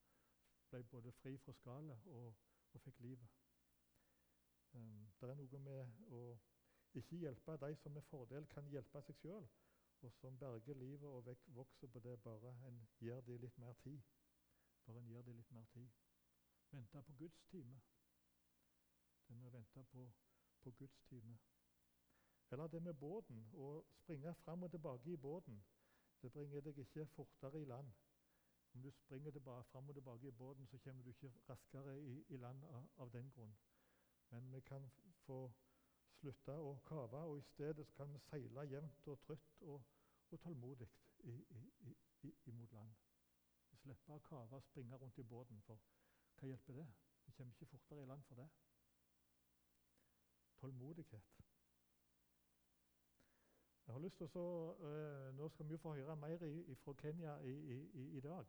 ble 0.71 0.83
både 0.93 1.12
fri 1.21 1.38
fra 1.38 1.53
skallet 1.53 2.07
og, 2.13 2.33
og 2.74 2.81
fikk 2.81 3.00
livet. 3.05 3.38
Um, 4.74 5.07
det 5.19 5.29
er 5.29 5.39
noe 5.41 5.63
med 5.69 6.01
å 6.13 6.21
ikke 6.94 7.17
hjelpe 7.24 7.58
de 7.62 7.75
som 7.75 7.91
med 7.91 8.06
fordel 8.12 8.46
kan 8.51 8.70
hjelpe 8.72 9.01
seg 9.01 9.15
sjøl, 9.22 9.50
og 10.06 10.13
som 10.20 10.38
berger 10.39 10.77
livet 10.77 11.10
og 11.10 11.25
vek, 11.25 11.48
vokser 11.48 11.88
på 11.88 12.00
det 12.00 12.20
bare 12.22 12.53
en 12.67 12.79
gir 13.00 13.22
dem 13.25 13.41
litt 13.41 13.58
mer 13.58 13.74
tid 13.84 14.01
bare 14.88 15.00
en 15.00 15.08
gir 15.12 15.22
dem 15.22 15.36
litt 15.36 15.51
mer 15.51 15.65
tid. 15.74 15.89
Vente 16.72 17.01
på 17.03 17.13
Guds 17.20 17.44
time. 17.51 17.79
Det 19.27 19.36
med 19.36 19.50
å 19.50 19.56
vente 19.58 19.84
på, 19.91 20.03
på 20.63 20.72
Guds 20.79 21.01
time. 21.10 21.36
Eller 22.51 22.72
det 22.72 22.82
med 22.84 22.96
båten. 22.96 23.41
Å 23.53 23.82
springe 23.98 24.34
fram 24.44 24.63
og 24.63 24.72
tilbake 24.72 25.12
i 25.12 25.20
båten. 25.27 25.60
Det 26.22 26.32
bringer 26.32 26.63
deg 26.63 26.79
ikke 26.86 27.06
fortere 27.17 27.62
i 27.62 27.67
land. 27.67 27.91
Om 28.75 28.84
du 28.84 28.91
springer 28.91 29.36
tilbake, 29.36 29.67
fram 29.72 29.89
og 29.89 29.98
tilbake 29.98 30.27
i 30.27 30.38
båten, 30.39 30.67
så 30.72 30.79
kommer 30.84 31.03
du 31.03 31.12
ikke 31.12 31.34
raskere 31.50 31.98
i, 32.00 32.15
i 32.29 32.39
land 32.39 32.63
av, 32.72 32.88
av, 33.03 33.12
den 33.12 33.32
grunn. 33.36 33.56
Men 34.32 34.51
vi 34.53 34.62
kan 34.62 34.88
få 35.25 35.39
slutte 36.17 36.53
å 36.62 36.77
kave, 36.88 37.24
og 37.29 37.38
i 37.39 37.45
stedet 37.51 37.88
kan 37.97 38.13
vi 38.13 38.21
seile 38.29 38.65
jevnt 38.71 39.09
og 39.12 39.19
trutt 39.25 39.62
og, 39.62 39.83
og 40.31 40.39
tålmodig 40.43 40.89
imot 42.45 42.74
land. 42.74 42.95
Slippe 43.77 44.15
å 44.15 44.24
kave 44.25 44.57
og 44.57 44.63
springe 44.65 44.97
rundt 44.97 45.19
i 45.21 45.24
båten, 45.24 45.62
for 45.65 45.79
hva 46.38 46.50
hjelper 46.50 46.79
det? 46.79 46.88
Vi 47.25 47.31
kommer 47.38 47.53
ikke 47.53 47.69
fortere 47.74 48.03
i 48.03 48.09
land 48.09 48.24
for 48.27 48.36
det. 48.41 48.47
Tålmodighet. 50.62 51.38
Jeg 53.88 53.93
har 53.93 54.01
lyst 54.03 54.17
til 54.17 54.27
å, 54.36 54.75
øh, 54.83 55.33
Nå 55.36 55.50
skal 55.50 55.67
vi 55.67 55.71
jo 55.71 55.77
få 55.77 55.93
høre 55.95 56.15
mer 56.15 56.41
fra 56.83 56.93
Kenya 57.01 57.38
i, 57.39 57.53
i, 57.75 58.07
i, 58.17 58.19
dag. 58.19 58.45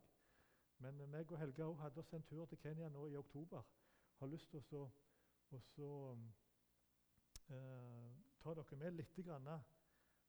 Men 0.77 1.09
meg 1.09 1.31
og 1.31 1.39
Helge 1.39 1.75
hadde 1.79 1.99
oss 1.99 2.13
en 2.13 2.23
tur 2.23 2.45
til 2.45 2.59
Kenya 2.59 2.89
nå 2.89 3.07
i 3.07 3.15
oktober. 3.15 3.63
Jeg 4.11 4.19
har 4.19 4.27
lyst 4.27 4.49
til 4.51 5.85
å 5.87 6.17
uh, 7.49 8.09
ta 8.43 8.53
dere 8.55 8.77
med 8.77 8.97
litt, 8.97 9.15
grann, 9.25 9.49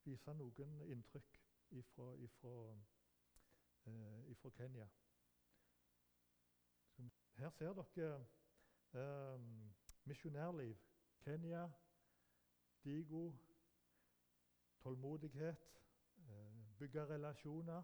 vise 0.05 0.35
noen 0.35 0.81
inntrykk 0.91 1.39
ifra, 1.71 2.15
ifra 2.17 2.55
eh, 3.87 4.37
fra 4.37 4.51
Kenya. 4.51 4.89
Her 7.37 7.51
ser 7.51 7.73
dere 7.73 8.27
eh, 8.93 9.41
misjonærliv. 10.05 10.77
Kenya, 11.25 11.69
Digo, 12.85 13.35
tålmodighet, 14.81 15.83
eh, 16.19 16.79
bygge 16.79 17.07
relasjoner. 17.07 17.83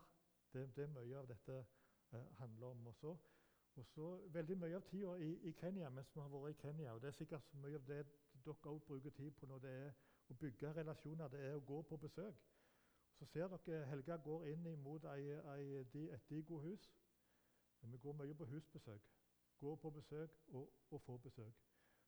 Det, 0.52 0.76
det, 0.76 0.88
mye 0.88 1.18
av 1.18 1.28
dette 1.28 1.64
eh, 2.12 2.26
handler 2.38 2.66
om. 2.66 2.86
Også. 2.86 3.16
Og 3.74 3.86
så 3.86 4.20
Veldig 4.32 4.56
mye 4.58 4.76
av 4.76 4.82
tida 4.90 5.16
i, 5.20 5.32
i, 5.48 5.52
Kenya 5.52 5.88
mens 5.88 6.14
vi 6.14 6.20
har 6.20 6.28
vært 6.32 6.54
i 6.56 6.60
Kenya, 6.60 6.92
og 6.92 7.02
det 7.02 7.08
er 7.08 7.18
sikkert 7.18 7.54
mye 7.54 7.76
av 7.76 7.84
det 7.86 8.06
dere 8.46 8.72
også 8.72 8.86
bruker 8.86 9.10
tid 9.10 9.30
på 9.30 9.46
når 9.46 9.58
det 9.58 9.70
er 9.70 9.92
å 10.30 10.34
bygge 10.34 10.72
relasjoner, 10.74 11.28
det 11.28 11.40
er 11.46 11.56
å 11.56 11.64
gå 11.66 11.82
på 11.82 11.98
besøk. 12.02 12.44
Så 13.18 13.26
ser 13.32 13.48
dere 13.48 13.86
Helga 13.90 14.16
går 14.16 14.46
inn 14.52 14.66
mot 14.82 15.04
et 15.04 16.28
Digo-hus. 16.28 16.90
Vi 17.80 17.98
går 17.98 18.12
mye 18.12 18.34
på 18.34 18.44
husbesøk. 18.44 19.02
Går 19.60 19.76
på 19.76 19.90
besøk 19.90 20.30
og, 20.48 20.72
og 20.90 21.00
får 21.00 21.18
besøk. 21.24 21.62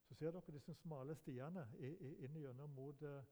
Så 0.08 0.14
ser 0.14 0.30
dere 0.30 0.52
disse 0.52 0.74
smale 0.74 1.16
stiene 1.16 1.64
inn 1.78 2.36
gjennom 2.36 2.74
mot 2.74 3.02
uh, 3.02 3.22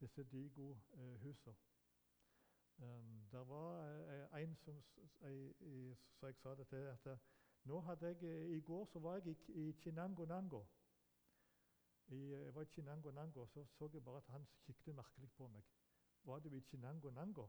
disse 0.00 0.24
Digo-husene. 0.32 1.54
Um, 2.80 3.28
der 3.32 3.44
var 3.44 3.74
uh, 4.32 4.40
en 4.40 4.56
som 4.56 4.82
så 5.20 6.26
jeg 6.26 6.36
sa 6.40 6.54
det 6.54 6.66
til 6.68 6.76
at 6.76 7.06
uh, 7.06 7.18
nå 7.64 7.80
hadde 7.80 8.06
jeg, 8.06 8.56
I 8.56 8.60
går 8.60 8.84
så 8.84 8.98
var 8.98 9.18
jeg 9.18 9.26
i, 9.26 9.52
i 9.52 9.72
Chinango-Nango. 9.72 10.64
Jeg 12.16 12.54
var 12.54 12.62
i 12.62 12.72
Chinango-Nango, 12.72 13.46
så 13.46 13.66
så 13.78 13.90
jeg 13.92 14.04
bare 14.04 14.16
at 14.16 14.26
han 14.26 14.46
kikket 14.66 14.94
merkelig 14.94 15.30
på 15.32 15.48
meg 15.48 15.62
var 16.24 16.40
du 16.40 16.48
i 16.48 16.60
Chinango-Nango. 16.60 17.48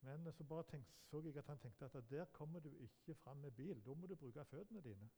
Men 0.00 0.32
så 0.32 0.44
bare 0.44 0.62
tenk, 0.62 0.86
så 1.10 1.22
jeg 1.24 1.36
at 1.36 1.46
han 1.46 1.58
tenkte 1.58 1.84
at 1.84 2.10
der 2.10 2.24
kommer 2.24 2.60
du 2.60 2.68
ikke 2.68 3.14
fram 3.14 3.36
med 3.36 3.50
bil. 3.50 3.84
Da 3.86 3.94
må 3.94 4.06
du 4.06 4.16
bruke 4.16 4.44
føttene 4.44 4.80
dine. 4.80 5.10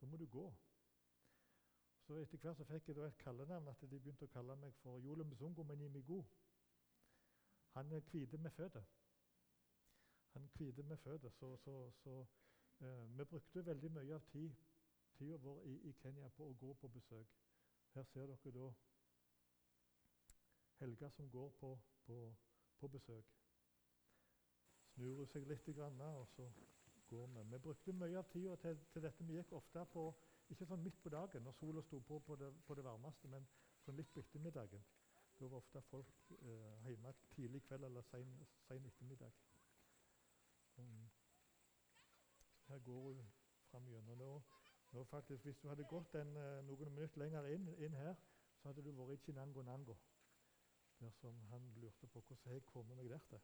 Da 0.00 0.06
må 0.06 0.16
du 0.16 0.26
gå. 0.26 0.54
Så 2.06 2.16
Etter 2.16 2.38
hvert 2.38 2.56
så 2.56 2.64
fikk 2.64 2.88
jeg 2.88 2.96
da 2.96 3.06
et 3.06 3.18
kallenavn 3.18 3.68
at 3.68 3.80
de 3.80 3.98
begynte 3.98 4.26
å 4.26 4.32
kalle 4.34 4.56
meg 4.56 4.74
for 4.82 4.98
Jole 4.98 5.24
Mzungo 5.24 5.62
Menimigo. 5.62 6.24
Han 7.74 7.92
er 7.92 8.00
hvite 8.10 8.38
med 8.38 8.50
føtter. 8.50 8.86
Han 10.32 10.48
hvite 10.56 10.82
med 10.82 10.96
føtter. 10.96 11.30
Så, 11.30 11.56
så, 11.56 11.76
så 12.02 12.16
eh, 12.80 13.04
vi 13.18 13.24
brukte 13.24 13.66
veldig 13.66 13.90
mye 13.90 14.14
av 14.14 14.26
tid, 14.32 14.56
tida 15.18 15.36
vår 15.36 15.62
i, 15.64 15.76
i, 15.90 15.92
Kenya 16.02 16.28
på 16.28 16.48
å 16.50 16.56
gå 16.58 16.74
på 16.80 16.88
besøk. 16.88 17.38
Her 17.94 18.04
ser 18.12 18.26
dere 18.26 18.52
da 18.54 18.72
Helga 20.80 21.10
som 21.10 21.30
går 21.30 21.48
på 21.60 21.78
på, 22.06 22.34
på 22.78 22.88
besøk. 22.88 23.26
Snur 24.94 25.16
hun 25.16 25.26
seg 25.30 25.46
litt, 25.46 25.68
og 25.78 26.26
så 26.34 26.46
går 27.10 27.26
vi. 27.26 27.42
Vi 27.52 27.58
brukte 27.58 27.92
mye 27.92 28.18
av 28.18 28.30
tida 28.32 28.56
til, 28.56 28.78
til, 28.92 29.02
dette. 29.02 29.26
Vi 29.26 29.36
gikk 29.36 29.52
ofte 29.52 29.84
på 29.92 30.06
ikke 30.50 30.66
sånn 30.66 30.82
midt 30.82 30.98
på 31.02 31.12
dagen 31.14 31.44
når 31.46 31.58
sola 31.58 31.82
sto 31.86 32.00
på 32.00 32.18
på 32.26 32.36
det, 32.36 32.50
på 32.66 32.74
det 32.74 32.84
varmeste, 32.84 33.28
men 33.28 33.46
sånn 33.84 33.98
litt 34.00 34.10
på 34.14 34.24
ettermiddagen. 34.24 34.82
Da 35.38 35.48
var 35.48 35.62
ofte 35.62 35.82
folk 35.88 36.32
eh, 36.36 36.88
hjemme 36.88 37.14
tidlig 37.34 37.62
kveld 37.68 37.86
eller 37.88 38.06
sen, 38.10 38.34
sen 38.66 38.86
ettermiddag. 38.90 39.36
Um, 40.80 41.10
her 42.68 42.78
går 42.78 43.06
hun 43.06 43.22
fram 43.70 43.86
gjennom 43.88 44.18
nå. 44.18 44.32
Nå 44.92 45.04
faktisk, 45.04 45.44
hvis 45.44 45.58
du 45.58 45.68
hadde 45.68 45.84
gått 45.84 46.14
en, 46.14 46.36
uh, 46.36 46.60
noen 46.66 46.94
minutter 46.94 47.22
lenger 47.22 47.46
inn, 47.54 47.68
inn, 47.78 47.94
her, 47.94 48.14
så 48.58 48.68
hadde 48.68 48.82
du 48.82 48.90
vært 48.92 49.14
i 49.14 49.22
Chinango-Nango 49.24 49.96
dersom 51.00 51.36
han 51.48 51.68
lurte 51.80 52.06
på 52.12 52.20
hvordan 52.20 52.52
jeg 52.54 52.64
kom 52.68 52.90
meg 52.96 53.08
der 53.08 53.22
til. 53.28 53.40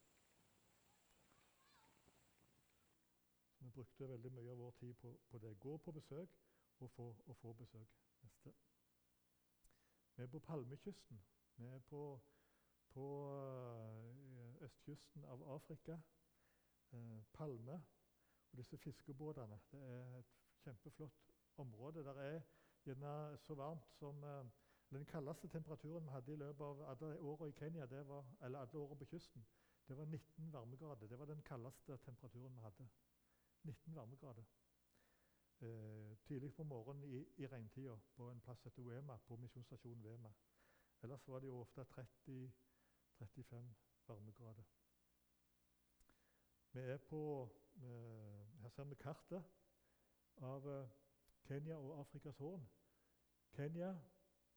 Vi 3.59 3.71
brukte 3.71 4.09
veldig 4.09 4.33
mye 4.33 4.51
av 4.53 4.59
vår 4.61 4.75
tid 4.81 4.95
på, 5.01 5.15
på 5.31 5.39
det. 5.39 5.55
Gå 5.61 5.77
på 5.77 5.93
besøk 5.93 6.37
og 6.79 6.91
få, 6.91 7.07
og 7.27 7.37
få 7.37 7.53
besøk. 7.53 7.97
Neste. 8.23 8.53
Vi 10.17 10.23
er 10.23 10.27
på 10.27 10.39
Palmekysten. 10.39 11.23
Vi 11.57 11.65
er 11.65 11.79
på, 11.79 12.21
på 12.91 13.07
uh, 13.33 14.63
østkysten 14.65 15.25
av 15.25 15.43
Afrika. 15.55 15.99
Uh, 16.93 17.23
palme 17.33 17.81
og 18.53 18.59
disse 18.59 18.79
fiskebåtene. 18.79 19.59
Det 19.73 19.81
er 19.83 20.19
et 20.19 20.37
kjempeflott 20.65 21.36
område. 21.59 22.05
Det 22.05 22.17
er 22.17 22.41
gjerne 22.85 23.39
så 23.39 23.55
varmt 23.55 23.89
som 23.99 24.23
uh, 24.25 24.47
den 24.91 25.05
kaldeste 25.05 25.49
temperaturen 25.49 26.07
vi 26.07 26.11
hadde 26.11 26.33
i 26.33 26.37
løpet 26.37 26.65
av 26.65 26.83
alle 26.91 27.19
årene 27.19 27.51
i 27.51 27.59
Kenya, 27.59 27.87
var, 27.87 28.25
eller 28.43 28.59
alle 28.59 28.79
årene 28.79 28.99
på 28.99 29.05
kysten, 29.05 29.47
det 29.89 29.97
var 29.97 30.05
19 30.05 30.53
varmegrader. 30.53 31.07
Det 31.07 31.19
var 31.19 31.25
den 31.27 31.43
kaldeste 31.43 31.97
temperaturen 31.97 32.55
vi 32.55 32.61
hadde. 32.61 32.89
19 33.63 33.95
varmegrader. 33.95 34.45
Eh, 35.61 36.17
tidlig 36.25 36.55
på 36.55 36.63
morgenen 36.63 37.05
i, 37.05 37.25
i 37.37 37.47
regntida 37.47 37.97
på 38.17 38.31
en 38.31 38.41
plass 38.41 38.67
etter 38.67 38.83
Uema, 38.83 39.17
på 39.17 39.37
misjonsstasjonen 39.37 40.05
Vema. 40.05 40.33
Ellers 41.03 41.29
var 41.29 41.41
det 41.41 41.47
jo 41.47 41.61
ofte 41.61 41.81
30-35 41.81 43.73
varmegrader. 44.07 44.65
Vi 46.73 46.81
er 46.81 46.97
på 46.97 47.49
eh, 47.77 48.61
Her 48.63 48.69
ser 48.69 48.85
vi 48.85 48.95
kartet 48.95 49.43
av 50.37 50.69
eh, 50.69 50.89
Kenya 51.47 51.77
og 51.77 51.99
Afrikas 52.01 52.39
Horn. 52.39 52.69
Kenya, 53.53 53.95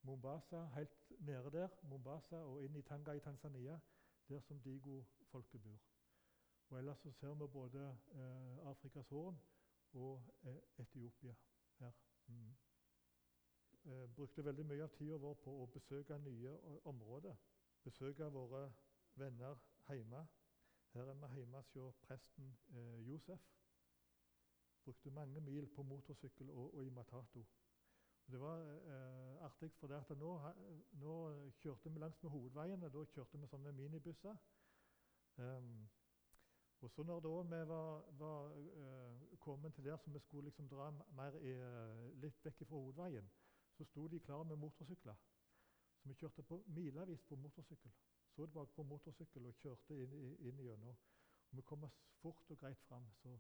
Mombasa, 0.02 0.66
helt 0.66 1.12
nede 1.20 1.52
der. 1.52 1.68
Mombasa 1.84 2.36
og 2.36 2.64
inn 2.64 2.76
i 2.76 2.82
Tanga 2.82 3.12
i 3.12 3.20
Tanzania, 3.20 3.80
der 4.30 4.40
som 4.40 4.62
Digo-folket 4.62 5.62
bor. 5.62 5.80
Og 6.70 6.78
Ellers 6.78 6.98
så 6.98 7.12
ser 7.12 7.34
vi 7.34 7.48
både 7.48 7.98
eh, 8.12 8.70
Afrikas 8.70 9.08
Horn 9.08 9.38
og 9.94 10.24
eh, 10.44 10.58
Etiopia 10.78 11.36
her. 11.80 11.92
Mm. 12.28 12.56
Eh, 13.86 14.10
brukte 14.16 14.46
veldig 14.46 14.66
mye 14.66 14.84
av 14.84 14.94
tida 14.98 15.18
vår 15.18 15.34
på 15.44 15.54
å 15.62 15.70
besøke 15.74 16.18
nye 16.18 16.58
områder. 16.86 17.36
Besøke 17.84 18.32
våre 18.34 18.72
venner 19.16 19.62
hjemme. 19.90 20.26
Her 20.94 21.10
er 21.10 21.14
vi 21.14 21.36
hjemme 21.38 21.64
hos 21.74 21.98
presten 21.98 22.58
eh, 22.74 23.08
Josef. 23.08 23.50
Brukte 24.84 25.12
mange 25.12 25.42
mil 25.42 25.68
på 25.76 25.84
motorsykkel 25.84 26.50
og, 26.50 26.76
og 26.76 26.86
i 26.86 26.90
Matato. 26.90 27.46
Og 28.26 28.34
det 28.34 28.40
var 28.42 28.60
eh, 28.62 29.46
artig, 29.46 29.72
for 29.80 29.88
det 29.88 29.96
at 29.96 30.18
nå, 30.18 30.34
nå, 31.02 31.14
kjørte 31.62 31.90
vi 31.90 32.00
langs 32.00 32.24
med 32.24 32.32
hovedveiene. 32.32 32.90
Da 32.94 33.06
kjørte 33.14 33.38
vi 33.42 33.48
sånne 33.50 33.74
minibusser. 33.74 34.36
Um, 35.40 35.90
og 36.82 36.92
så 36.92 37.04
når 37.04 37.20
vi 37.20 37.62
var, 37.70 38.04
var 38.20 38.52
uh, 38.54 39.38
kommet 39.40 39.74
til 39.74 39.84
der 39.84 39.98
som 39.98 40.14
vi 40.14 40.20
skulle 40.20 40.46
liksom 40.46 40.70
dra 40.70 40.92
mer 40.92 41.36
i, 41.42 41.56
uh, 41.56 42.22
litt 42.22 42.46
vekk 42.46 42.64
fra 42.68 42.76
hovedveien, 42.76 43.32
så 43.78 43.88
sto 43.88 44.08
de 44.08 44.20
klare 44.20 44.46
med 44.46 44.56
motorsykler. 44.56 45.16
Så 46.00 46.08
vi 46.10 46.14
kjørte 46.14 46.44
på 46.44 46.64
milevis 46.68 47.24
på 47.28 47.36
motorsykkel. 47.36 47.92
Så 48.36 48.46
tilbake 48.46 48.54
bak 48.54 48.76
på 48.76 48.84
motorsykkel 48.84 49.46
og 49.46 49.56
kjørte 49.60 49.96
inn, 50.04 50.14
inn 50.40 50.60
gjennom. 50.64 50.96
Og 51.50 51.58
vi 51.58 51.62
kom 51.62 51.84
oss 51.84 51.98
fort 52.22 52.52
og 52.52 52.58
greit 52.58 52.82
fram. 52.88 53.10
Så 53.24 53.34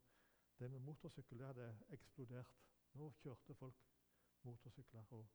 det 0.59 0.71
med 0.71 0.79
motorsykkel 0.79 1.39
det 1.39 1.47
hadde 1.47 1.67
eksplodert. 1.95 2.55
Nå 2.93 3.11
kjørte 3.21 3.55
folk 3.55 3.83
motorsykler. 4.43 5.05
Og 5.11 5.27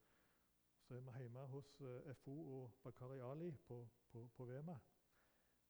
så 0.84 0.94
er 0.94 1.00
vi 1.00 1.18
hjemme 1.18 1.46
hos 1.46 1.80
eh, 1.80 2.14
FO 2.14 2.34
og 2.56 2.72
Bakari 2.82 3.20
Ali 3.20 3.50
på, 3.68 3.88
på, 4.12 4.28
på 4.36 4.44
Vema. 4.44 4.78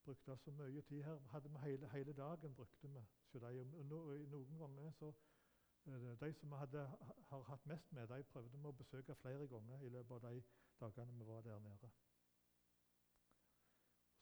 Brukte 0.05 0.31
altså 0.31 0.51
mye 0.51 0.81
tid 0.81 1.03
her. 1.03 1.19
Hadde 1.19 1.51
vi 1.51 1.59
hele, 1.59 1.89
hele 1.89 2.13
dagen 2.13 2.55
brukte 2.55 2.89
vi. 2.89 3.05
hos 3.33 3.39
de, 3.39 3.65
no, 3.85 4.01
noen 4.27 4.59
ganger 4.59 4.91
så 4.91 5.13
de 6.21 6.33
som 6.33 6.51
vi 6.51 6.57
hadde, 6.57 6.97
har 7.29 7.43
hatt 7.43 7.67
mest 7.67 7.93
med, 7.93 8.09
de 8.09 8.25
prøvde 8.25 8.59
vi 8.59 8.69
å 8.69 8.73
besøke 8.73 9.15
flere 9.21 9.47
ganger 9.47 9.83
i 9.85 9.91
løpet 9.93 10.15
av 10.17 10.23
de 10.31 10.43
dagene 10.81 11.19
vi 11.19 11.27
var 11.29 11.43
der 11.45 11.59
nede. 11.61 11.91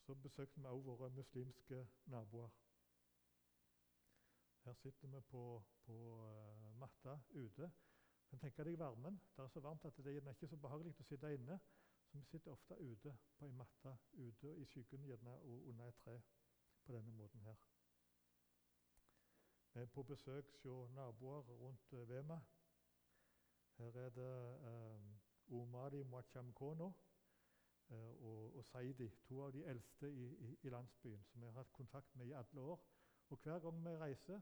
Så 0.02 0.14
besøkte 0.14 0.60
vi 0.60 0.66
også 0.66 0.86
våre 0.88 1.10
muslimske 1.10 1.86
naboer. 2.06 2.50
Her 4.64 4.75
sitter 4.75 5.09
vi 5.09 5.21
på, 5.21 5.62
på 5.87 5.92
uh, 5.92 6.78
matta 6.78 7.19
ute. 7.31 7.71
Men 8.31 8.40
tenk 8.40 8.57
deg 8.57 8.78
varmen. 8.78 9.19
Det 9.37 9.42
er 9.45 9.49
så 9.52 9.61
varmt 9.61 9.85
at 9.85 9.97
det 10.04 10.14
er 10.16 10.31
ikke 10.31 10.49
så 10.49 10.57
behagelig 10.57 10.95
å 10.95 11.04
sitte 11.04 11.33
inne. 11.35 11.59
Så 12.07 12.19
vi 12.19 12.25
sitter 12.28 12.52
ofte 12.52 12.78
ute 12.78 13.16
på 13.38 13.47
ei 13.49 13.52
matte 13.57 13.97
ute 14.12 14.54
i 14.61 14.64
skyggen 14.69 15.04
gjerne, 15.09 15.35
og 15.49 15.69
under 15.69 15.88
et 15.88 16.00
tre 16.04 16.19
på 16.85 16.95
denne 16.95 17.12
måten 17.16 17.42
her. 17.47 17.59
Vi 19.73 19.81
er 19.81 19.87
på 19.87 20.02
besøk 20.02 20.57
hos 20.62 20.90
naboer 20.92 21.49
rundt 21.49 21.92
uh, 21.92 22.09
Vema. 22.09 22.38
Her 23.78 23.97
er 23.97 24.11
det 24.11 24.33
um, 24.69 25.12
Omadi 25.61 26.02
Mwachamkono 26.02 26.92
uh, 27.88 28.23
og, 28.23 28.56
og, 28.56 28.65
Saidi, 28.65 29.08
to 29.25 29.43
av 29.45 29.52
de 29.52 29.65
eldste 29.65 30.10
i, 30.13 30.26
i, 30.34 30.56
i, 30.63 30.69
landsbyen, 30.69 31.25
som 31.25 31.41
vi 31.41 31.47
har 31.47 31.56
hatt 31.56 31.73
kontakt 31.73 32.17
med 32.17 32.26
i 32.26 32.36
alle 32.36 32.60
år. 32.60 32.84
Og 33.28 33.39
Hver 33.43 33.58
gang 33.58 33.84
vi 33.84 33.97
reiser, 33.97 34.41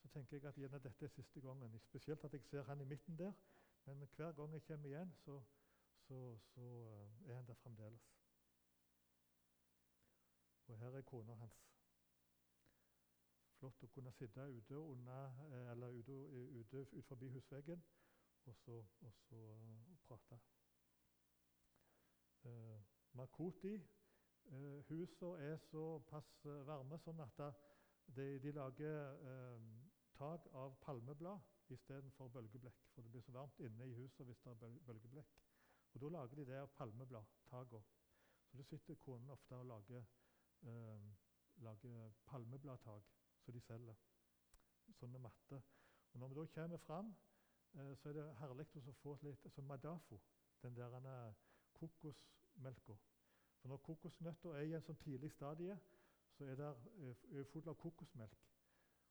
så 0.00 0.08
tenker 0.08 0.36
jeg 0.36 0.48
at 0.48 0.58
gjerne 0.58 0.82
dette 0.82 1.04
er 1.04 1.12
siste 1.14 1.40
gangen. 1.44 1.78
Spesielt 1.78 2.24
at 2.24 2.32
jeg 2.32 2.44
ser 2.44 2.62
han 2.68 2.80
i 2.80 2.84
midten 2.84 3.18
der. 3.18 3.32
Men 3.84 4.08
hver 4.16 4.32
gang 4.32 4.52
jeg 4.52 4.62
kommer 4.68 4.88
igjen, 4.88 5.12
så, 5.24 5.42
så, 6.06 6.38
så 6.54 6.60
uh, 6.60 7.28
er 7.30 7.36
han 7.36 7.46
der 7.46 7.54
fremdeles. 7.54 8.06
Og 10.66 10.78
her 10.78 10.96
er 10.96 11.02
kona 11.02 11.34
hans 11.34 11.70
flott 13.60 13.82
å 13.84 13.88
kunne 13.92 14.12
sitte 14.16 14.44
ute, 14.48 14.76
eh, 15.12 15.70
eller 15.72 15.96
ute, 16.00 16.14
ute 16.60 16.84
ut 16.94 17.08
forbi 17.08 17.28
husveggen 17.34 17.82
og 18.48 18.54
så, 18.56 18.78
og 19.04 19.16
så 19.26 19.40
uh, 19.52 19.90
prate. 20.06 20.38
Uh, 22.46 22.78
Makoti 23.12 23.74
uh, 23.76 24.78
Husene 24.88 25.50
er 25.50 25.58
såpass 25.66 26.30
varme 26.64 26.96
sånn 27.04 27.20
at 27.20 27.42
de, 28.16 28.30
de 28.40 28.54
lager 28.56 29.20
uh, 29.26 29.58
tak 30.20 30.46
av 30.52 30.74
palmeblad 30.84 31.40
istedenfor 31.72 32.28
bølgeblekk. 32.28 32.82
For 32.94 33.02
det 33.02 33.12
blir 33.12 33.22
så 33.24 33.32
varmt 33.32 33.60
inne 33.64 33.86
i 33.88 33.94
huset 33.96 34.26
hvis 34.26 34.42
det 34.44 34.52
er 34.52 34.78
bølgeblekk. 34.86 35.38
Og 35.94 36.00
Da 36.00 36.08
lager 36.08 36.36
de 36.36 36.44
det 36.46 36.58
av 36.60 36.68
palmeblad, 36.76 37.24
taka. 37.50 37.80
Så 38.50 38.56
da 38.56 38.62
sitter 38.62 38.94
konen 38.94 39.30
ofte 39.30 39.56
og 39.56 39.66
lager, 39.66 40.04
lager 41.56 42.12
palmebladtak 42.26 43.08
som 43.44 43.54
de 43.54 43.60
selger. 43.60 43.96
Sånne 44.98 45.18
matter. 45.18 45.62
Og 46.12 46.20
Når 46.20 46.28
vi 46.28 46.34
da 46.34 46.46
kommer 46.54 46.76
fram, 46.76 47.14
eh, 47.74 47.96
så 47.96 48.08
er 48.08 48.12
det 48.12 48.36
herlig 48.40 48.66
å 48.76 48.92
få 49.02 49.16
litt 49.22 49.44
altså 49.44 49.62
madafo, 49.62 50.20
den 50.62 50.74
der 50.74 51.34
kokosmelka. 51.72 52.96
For 53.60 53.68
Når 53.68 53.76
kokosnøtter 53.76 54.54
er 54.54 54.62
i 54.62 54.74
en 54.74 54.82
sånn 54.82 54.96
tidlig 54.96 55.32
stadie, 55.32 55.78
så 56.36 56.44
er 56.44 56.54
det 56.56 56.70
eh, 56.98 57.44
full 57.52 57.68
av 57.68 57.78
kokosmelk. 57.78 58.49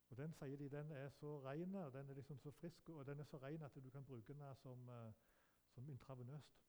Og 0.09 0.17
Den 0.17 0.33
sier 0.33 0.57
de 0.57 0.69
den 0.69 0.91
er 0.91 1.09
så 1.09 1.39
ren 1.45 1.73
den 1.73 2.09
er 2.09 2.13
liksom 2.13 2.39
så 2.39 2.51
frisk 2.51 2.89
og 2.89 3.05
den 3.05 3.19
er 3.19 3.23
så 3.23 3.37
ren 3.37 3.61
at 3.61 3.75
du 3.75 3.89
kan 3.89 4.05
bruke 4.05 4.33
den 4.33 4.55
som, 4.55 4.89
uh, 4.89 5.13
som 5.69 5.89
intravenøst. 5.89 6.65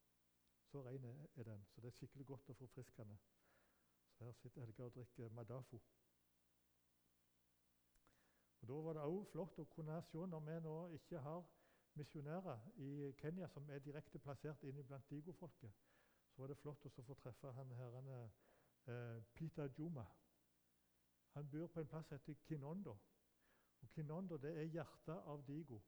Så 0.66 0.84
ren 0.84 1.04
er 1.36 1.42
den. 1.42 1.64
Så 1.68 1.80
det 1.80 1.86
er 1.86 1.90
skikkelig 1.90 2.26
godt 2.26 2.48
og 2.48 2.56
forfriskende. 2.56 3.18
Så 4.18 4.24
her 4.24 4.32
sitter 4.32 4.60
Helge 4.60 4.84
og 4.84 4.94
drikker 4.94 5.28
Madafo. 5.28 5.80
Og 8.60 8.68
Da 8.68 8.72
var 8.72 8.92
det 8.92 9.02
òg 9.02 9.26
flott 9.32 9.58
å 9.58 9.64
kunne 9.64 10.02
se, 10.02 10.26
når 10.26 10.40
vi 10.40 10.60
nå 10.60 10.74
ikke 10.98 11.18
har 11.18 11.44
misjonærer 11.94 12.66
i 12.76 13.12
Kenya 13.18 13.48
som 13.48 13.70
er 13.70 13.78
direkte 13.78 14.18
plassert 14.18 14.62
inn 14.62 14.82
blant 14.86 15.10
digofolket, 15.10 15.72
så 16.30 16.42
var 16.42 16.52
det 16.52 16.58
flott 16.60 16.86
å 16.86 16.92
få 16.92 17.14
treffe 17.14 17.52
han 17.56 17.72
herrene 17.78 18.18
eh, 18.86 19.22
Peter 19.34 19.72
Juma. 19.78 20.04
Han 21.34 21.48
bor 21.50 21.66
på 21.66 21.80
en 21.80 21.88
plass 21.88 22.06
som 22.06 22.18
heter 22.18 22.34
Kinondo. 22.46 22.98
Og 23.80 23.90
Kinondo 23.90 24.36
det 24.36 24.52
er 24.58 24.68
hjertet 24.68 25.26
av 25.32 25.42
Digo. 25.46 25.80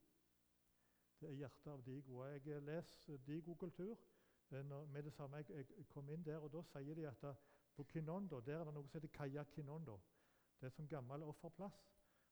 Det 1.20 1.28
er 1.28 1.38
hjertet 1.44 1.72
av 1.72 1.84
Digo. 1.86 2.18
Og 2.18 2.46
Jeg 2.46 2.62
leser 2.62 3.16
Digo-kultur 3.16 3.96
eh, 4.50 4.64
med 4.64 5.02
det 5.02 5.12
samme 5.12 5.36
jeg, 5.36 5.50
jeg, 5.56 5.86
kom 5.88 6.10
inn 6.10 6.24
der. 6.24 6.38
og 6.38 6.52
Da 6.52 6.62
sier 6.72 6.94
de 6.94 7.08
at 7.08 7.24
på 7.74 7.84
Kinondo 7.84 8.40
der 8.40 8.60
er 8.60 8.64
det 8.64 8.74
noe 8.74 8.88
som 8.88 9.00
heter 9.00 9.14
Kaya 9.16 9.44
Kinondo. 9.44 10.00
Det 10.58 10.66
er 10.66 10.70
en 10.70 10.76
sånn 10.76 10.88
gammel 10.88 11.24
offerplass. 11.26 11.78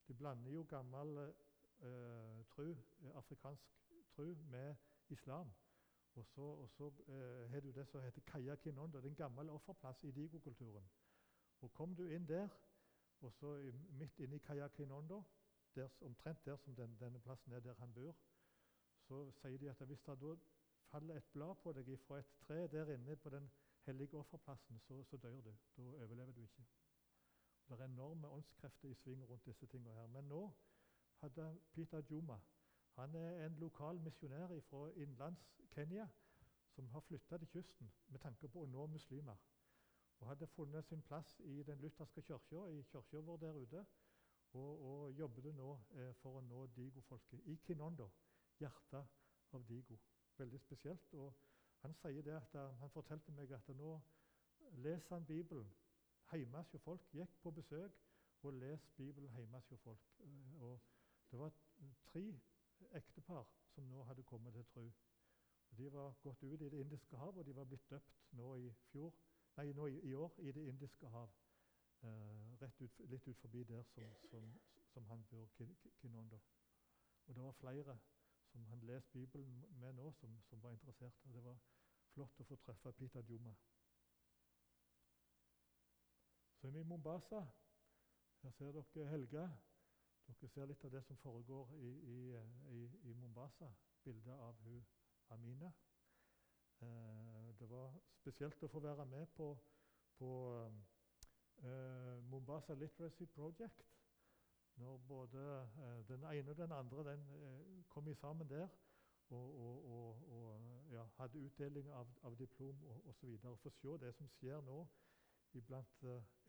De 0.07 0.15
blander 0.15 0.53
jo 0.53 0.65
gammel 0.69 1.19
eh, 1.23 2.45
tru, 2.53 2.71
eh, 2.71 3.17
afrikansk 3.17 3.81
tru 4.15 4.35
med 4.51 4.75
islam. 5.09 5.53
Og 6.15 6.27
så, 6.27 6.43
og 6.43 6.71
så 6.71 6.91
eh, 7.09 7.63
du 7.63 7.73
det 7.73 7.87
som 7.89 8.03
heter 8.03 8.21
Kaya 8.27 8.57
Kinondo. 8.57 8.99
Det 8.99 9.07
er 9.07 9.11
en 9.11 9.23
gammel 9.23 9.51
offerplass 9.51 10.05
i 10.05 10.11
digokulturen. 10.11 10.91
Og 11.61 11.73
Kom 11.73 11.95
du 11.95 12.07
inn 12.09 12.29
der, 12.29 12.49
og 13.21 13.33
så 13.33 13.73
midt 13.91 14.19
inne 14.19 14.37
i 14.37 14.39
Kaya 14.39 14.69
Kinondo, 14.69 15.23
der, 15.75 15.89
omtrent 16.01 16.45
der 16.45 16.57
som 16.57 16.77
den, 16.77 16.97
denne 17.01 17.21
plassen 17.21 17.53
er 17.53 17.61
der 17.61 17.75
han 17.75 17.93
bor, 17.93 18.17
så 19.07 19.31
sier 19.41 19.59
de 19.59 19.71
at 19.71 19.87
hvis 19.87 20.03
det 20.07 20.21
da 20.21 20.35
faller 20.91 21.17
et 21.17 21.33
blad 21.33 21.55
på 21.63 21.73
deg 21.73 21.91
fra 21.99 22.19
et 22.19 22.37
tre 22.47 22.67
der 22.69 22.93
inne 22.95 23.17
på 23.17 23.31
den 23.31 23.51
hellige 23.87 24.17
offerplassen, 24.19 24.79
så, 24.79 25.03
så 25.05 25.17
dør 25.17 25.41
du. 25.41 25.55
Da 25.77 25.83
overlever 25.83 26.33
du 26.33 26.41
ikke. 26.43 26.65
Det 27.69 27.81
er 27.81 27.85
enorme 27.85 28.29
åndskrefter 28.29 28.89
i 28.89 28.95
sving 28.95 29.29
rundt 29.29 29.47
disse 29.47 29.67
tingene. 29.67 29.95
her. 29.95 30.07
Men 30.07 30.25
nå 30.25 30.51
hadde 31.21 31.61
Peter 31.73 32.03
Juma 32.11 32.41
han 33.01 33.15
er 33.15 33.47
en 33.47 33.55
lokal 33.55 34.01
misjonær 34.01 34.61
fra 34.61 34.91
innlands 34.91 35.61
Kenya 35.75 36.09
som 36.75 36.89
har 36.89 37.01
flytta 37.01 37.39
til 37.39 37.49
kysten 37.49 37.93
med 38.09 38.21
tanke 38.21 38.49
på 38.49 38.63
å 38.63 38.67
nå 38.67 38.87
muslimer. 38.87 39.37
Og 40.21 40.29
hadde 40.29 40.47
funnet 40.47 40.85
sin 40.85 41.03
plass 41.03 41.39
i 41.41 41.63
den 41.63 41.81
lutherske 41.81 42.23
kirka, 42.23 42.67
i 42.69 42.83
kirka 42.83 43.23
vår 43.25 43.37
der 43.37 43.57
ute. 43.63 43.85
Og, 44.53 44.71
og 44.91 45.13
jobbet 45.13 45.55
nå 45.55 45.73
eh, 45.95 46.15
for 46.23 46.41
å 46.41 46.43
nå 46.43 46.65
Digo-folket 46.75 47.47
i 47.47 47.57
Kinondo, 47.67 48.09
hjertet 48.59 49.55
av 49.55 49.67
Digo. 49.69 49.99
Veldig 50.39 50.59
spesielt. 50.59 51.15
Og 51.15 51.35
han 51.85 51.95
sier 51.95 52.23
det 52.27 52.35
at 52.35 52.57
han 52.81 52.91
fortalte 52.91 53.33
meg 53.33 53.53
at 53.55 53.69
nå 53.77 53.95
leser 54.83 55.15
han 55.15 55.27
Bibelen 55.27 55.71
hjemme 56.33 56.63
hos 56.63 56.83
folk. 56.83 57.07
Gikk 57.15 57.37
på 57.43 57.51
besøk 57.51 58.01
og 58.43 58.53
leste 58.53 58.93
Bibelen 58.97 59.31
hjemme 59.37 59.59
hos 59.59 59.81
folk. 59.81 60.11
Eh, 60.19 60.63
og 60.63 60.81
Det 61.31 61.39
var 61.39 61.53
tre 62.05 62.41
ektepar 62.91 63.47
som 63.75 63.85
nå 63.85 64.03
hadde 64.03 64.23
kommet 64.23 64.53
til 64.53 64.65
tro. 64.65 64.93
De 65.79 65.93
var 65.93 66.15
gått 66.23 66.43
ut 66.43 66.63
i 66.63 66.69
Det 66.69 66.81
indiske 66.81 67.17
hav, 67.17 67.39
og 67.39 67.47
de 67.47 67.57
var 67.57 67.65
blitt 67.65 67.91
døpt 67.91 68.33
nå 68.33 68.55
i, 68.55 68.73
fjor, 68.91 69.15
nei, 69.57 69.73
nå 69.73 69.87
i, 69.87 70.01
i 70.11 70.15
år 70.15 70.35
i 70.39 70.53
Det 70.53 70.67
indiske 70.67 71.09
hav. 71.09 71.31
Eh, 72.03 72.81
ut, 72.81 73.01
litt 73.11 73.29
ut 73.29 73.41
forbi 73.41 73.65
der 73.65 73.83
som, 73.83 74.15
som, 74.31 74.61
som 74.93 75.07
han 75.07 75.25
bor, 75.31 75.49
Kinondo. 76.01 76.41
Og 77.27 77.35
det 77.35 77.43
var 77.43 77.53
flere 77.53 77.99
som 78.51 78.65
han 78.67 78.81
leste 78.81 79.13
Bibelen 79.13 79.67
med 79.71 79.93
nå, 79.93 80.13
som, 80.13 80.41
som 80.43 80.63
var 80.63 80.73
interessert. 80.73 81.25
Og 81.25 81.35
det 81.35 81.45
var 81.45 81.59
flott 82.15 82.41
å 82.41 82.47
få 82.49 82.57
treffe 82.65 82.93
Pita 82.93 83.23
Djuma. 83.23 83.53
Så 86.61 86.67
er 86.67 86.73
vi 86.75 86.81
i 86.81 86.89
Mombasa. 86.89 87.45
Her 88.43 88.57
ser 88.57 88.73
dere 88.73 89.11
Helga. 89.11 89.45
Dere 90.27 90.49
ser 90.49 90.67
litt 90.67 90.85
av 90.85 90.95
det 90.95 91.03
som 91.05 91.21
foregår 91.21 91.75
i, 91.77 91.93
i, 92.15 92.19
i, 92.77 92.83
i 93.11 93.15
Mombasa. 93.15 93.69
Bildet 94.05 94.35
av 94.49 94.59
hun 94.65 94.83
Amina. 95.31 95.73
Eh, 96.81 97.49
det 97.61 97.69
var 97.69 97.93
spesielt 98.21 98.63
å 98.65 98.73
få 98.73 98.81
være 98.81 99.07
med 99.07 99.29
på, 99.37 99.53
på 100.19 100.31
eh, 100.57 100.81
Mombasa 102.31 102.75
Literacy 102.75 103.27
Project 103.27 103.83
når 104.81 104.97
både 104.97 105.69
eh, 105.79 106.09
den 106.09 106.25
ene 106.25 106.51
og 106.51 106.57
den 106.57 106.73
andre 106.73 107.13
den, 107.13 107.21
eh, 107.21 107.85
kom 107.89 108.15
sammen 108.15 108.49
der 108.49 108.69
og, 109.29 109.61
og, 109.61 109.91
og, 109.91 110.33
og 110.33 110.61
ja, 110.91 111.03
hadde 111.03 111.39
utdeling 111.39 111.91
av, 111.91 112.09
av 112.23 112.39
diplom 112.39 112.83
osv. 113.05 113.37
Få 113.63 113.71
se 113.71 113.99
det 114.07 114.15
som 114.15 114.29
skjer 114.29 114.61
nå 114.61 114.87
iblant 115.53 116.07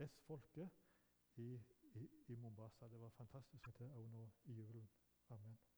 S-folket 0.07 0.69
i, 1.35 1.51
i, 1.93 2.07
i, 2.27 2.35
Mombasa. 2.35 2.87
Det 2.87 3.01
var 3.01 3.13
fantastisk 3.17 3.67
å 3.67 3.75
se 3.77 3.89
òg 3.89 4.07
nå 4.15 4.29
i 4.45 4.57
julen. 4.61 4.89
Amen. 5.29 5.70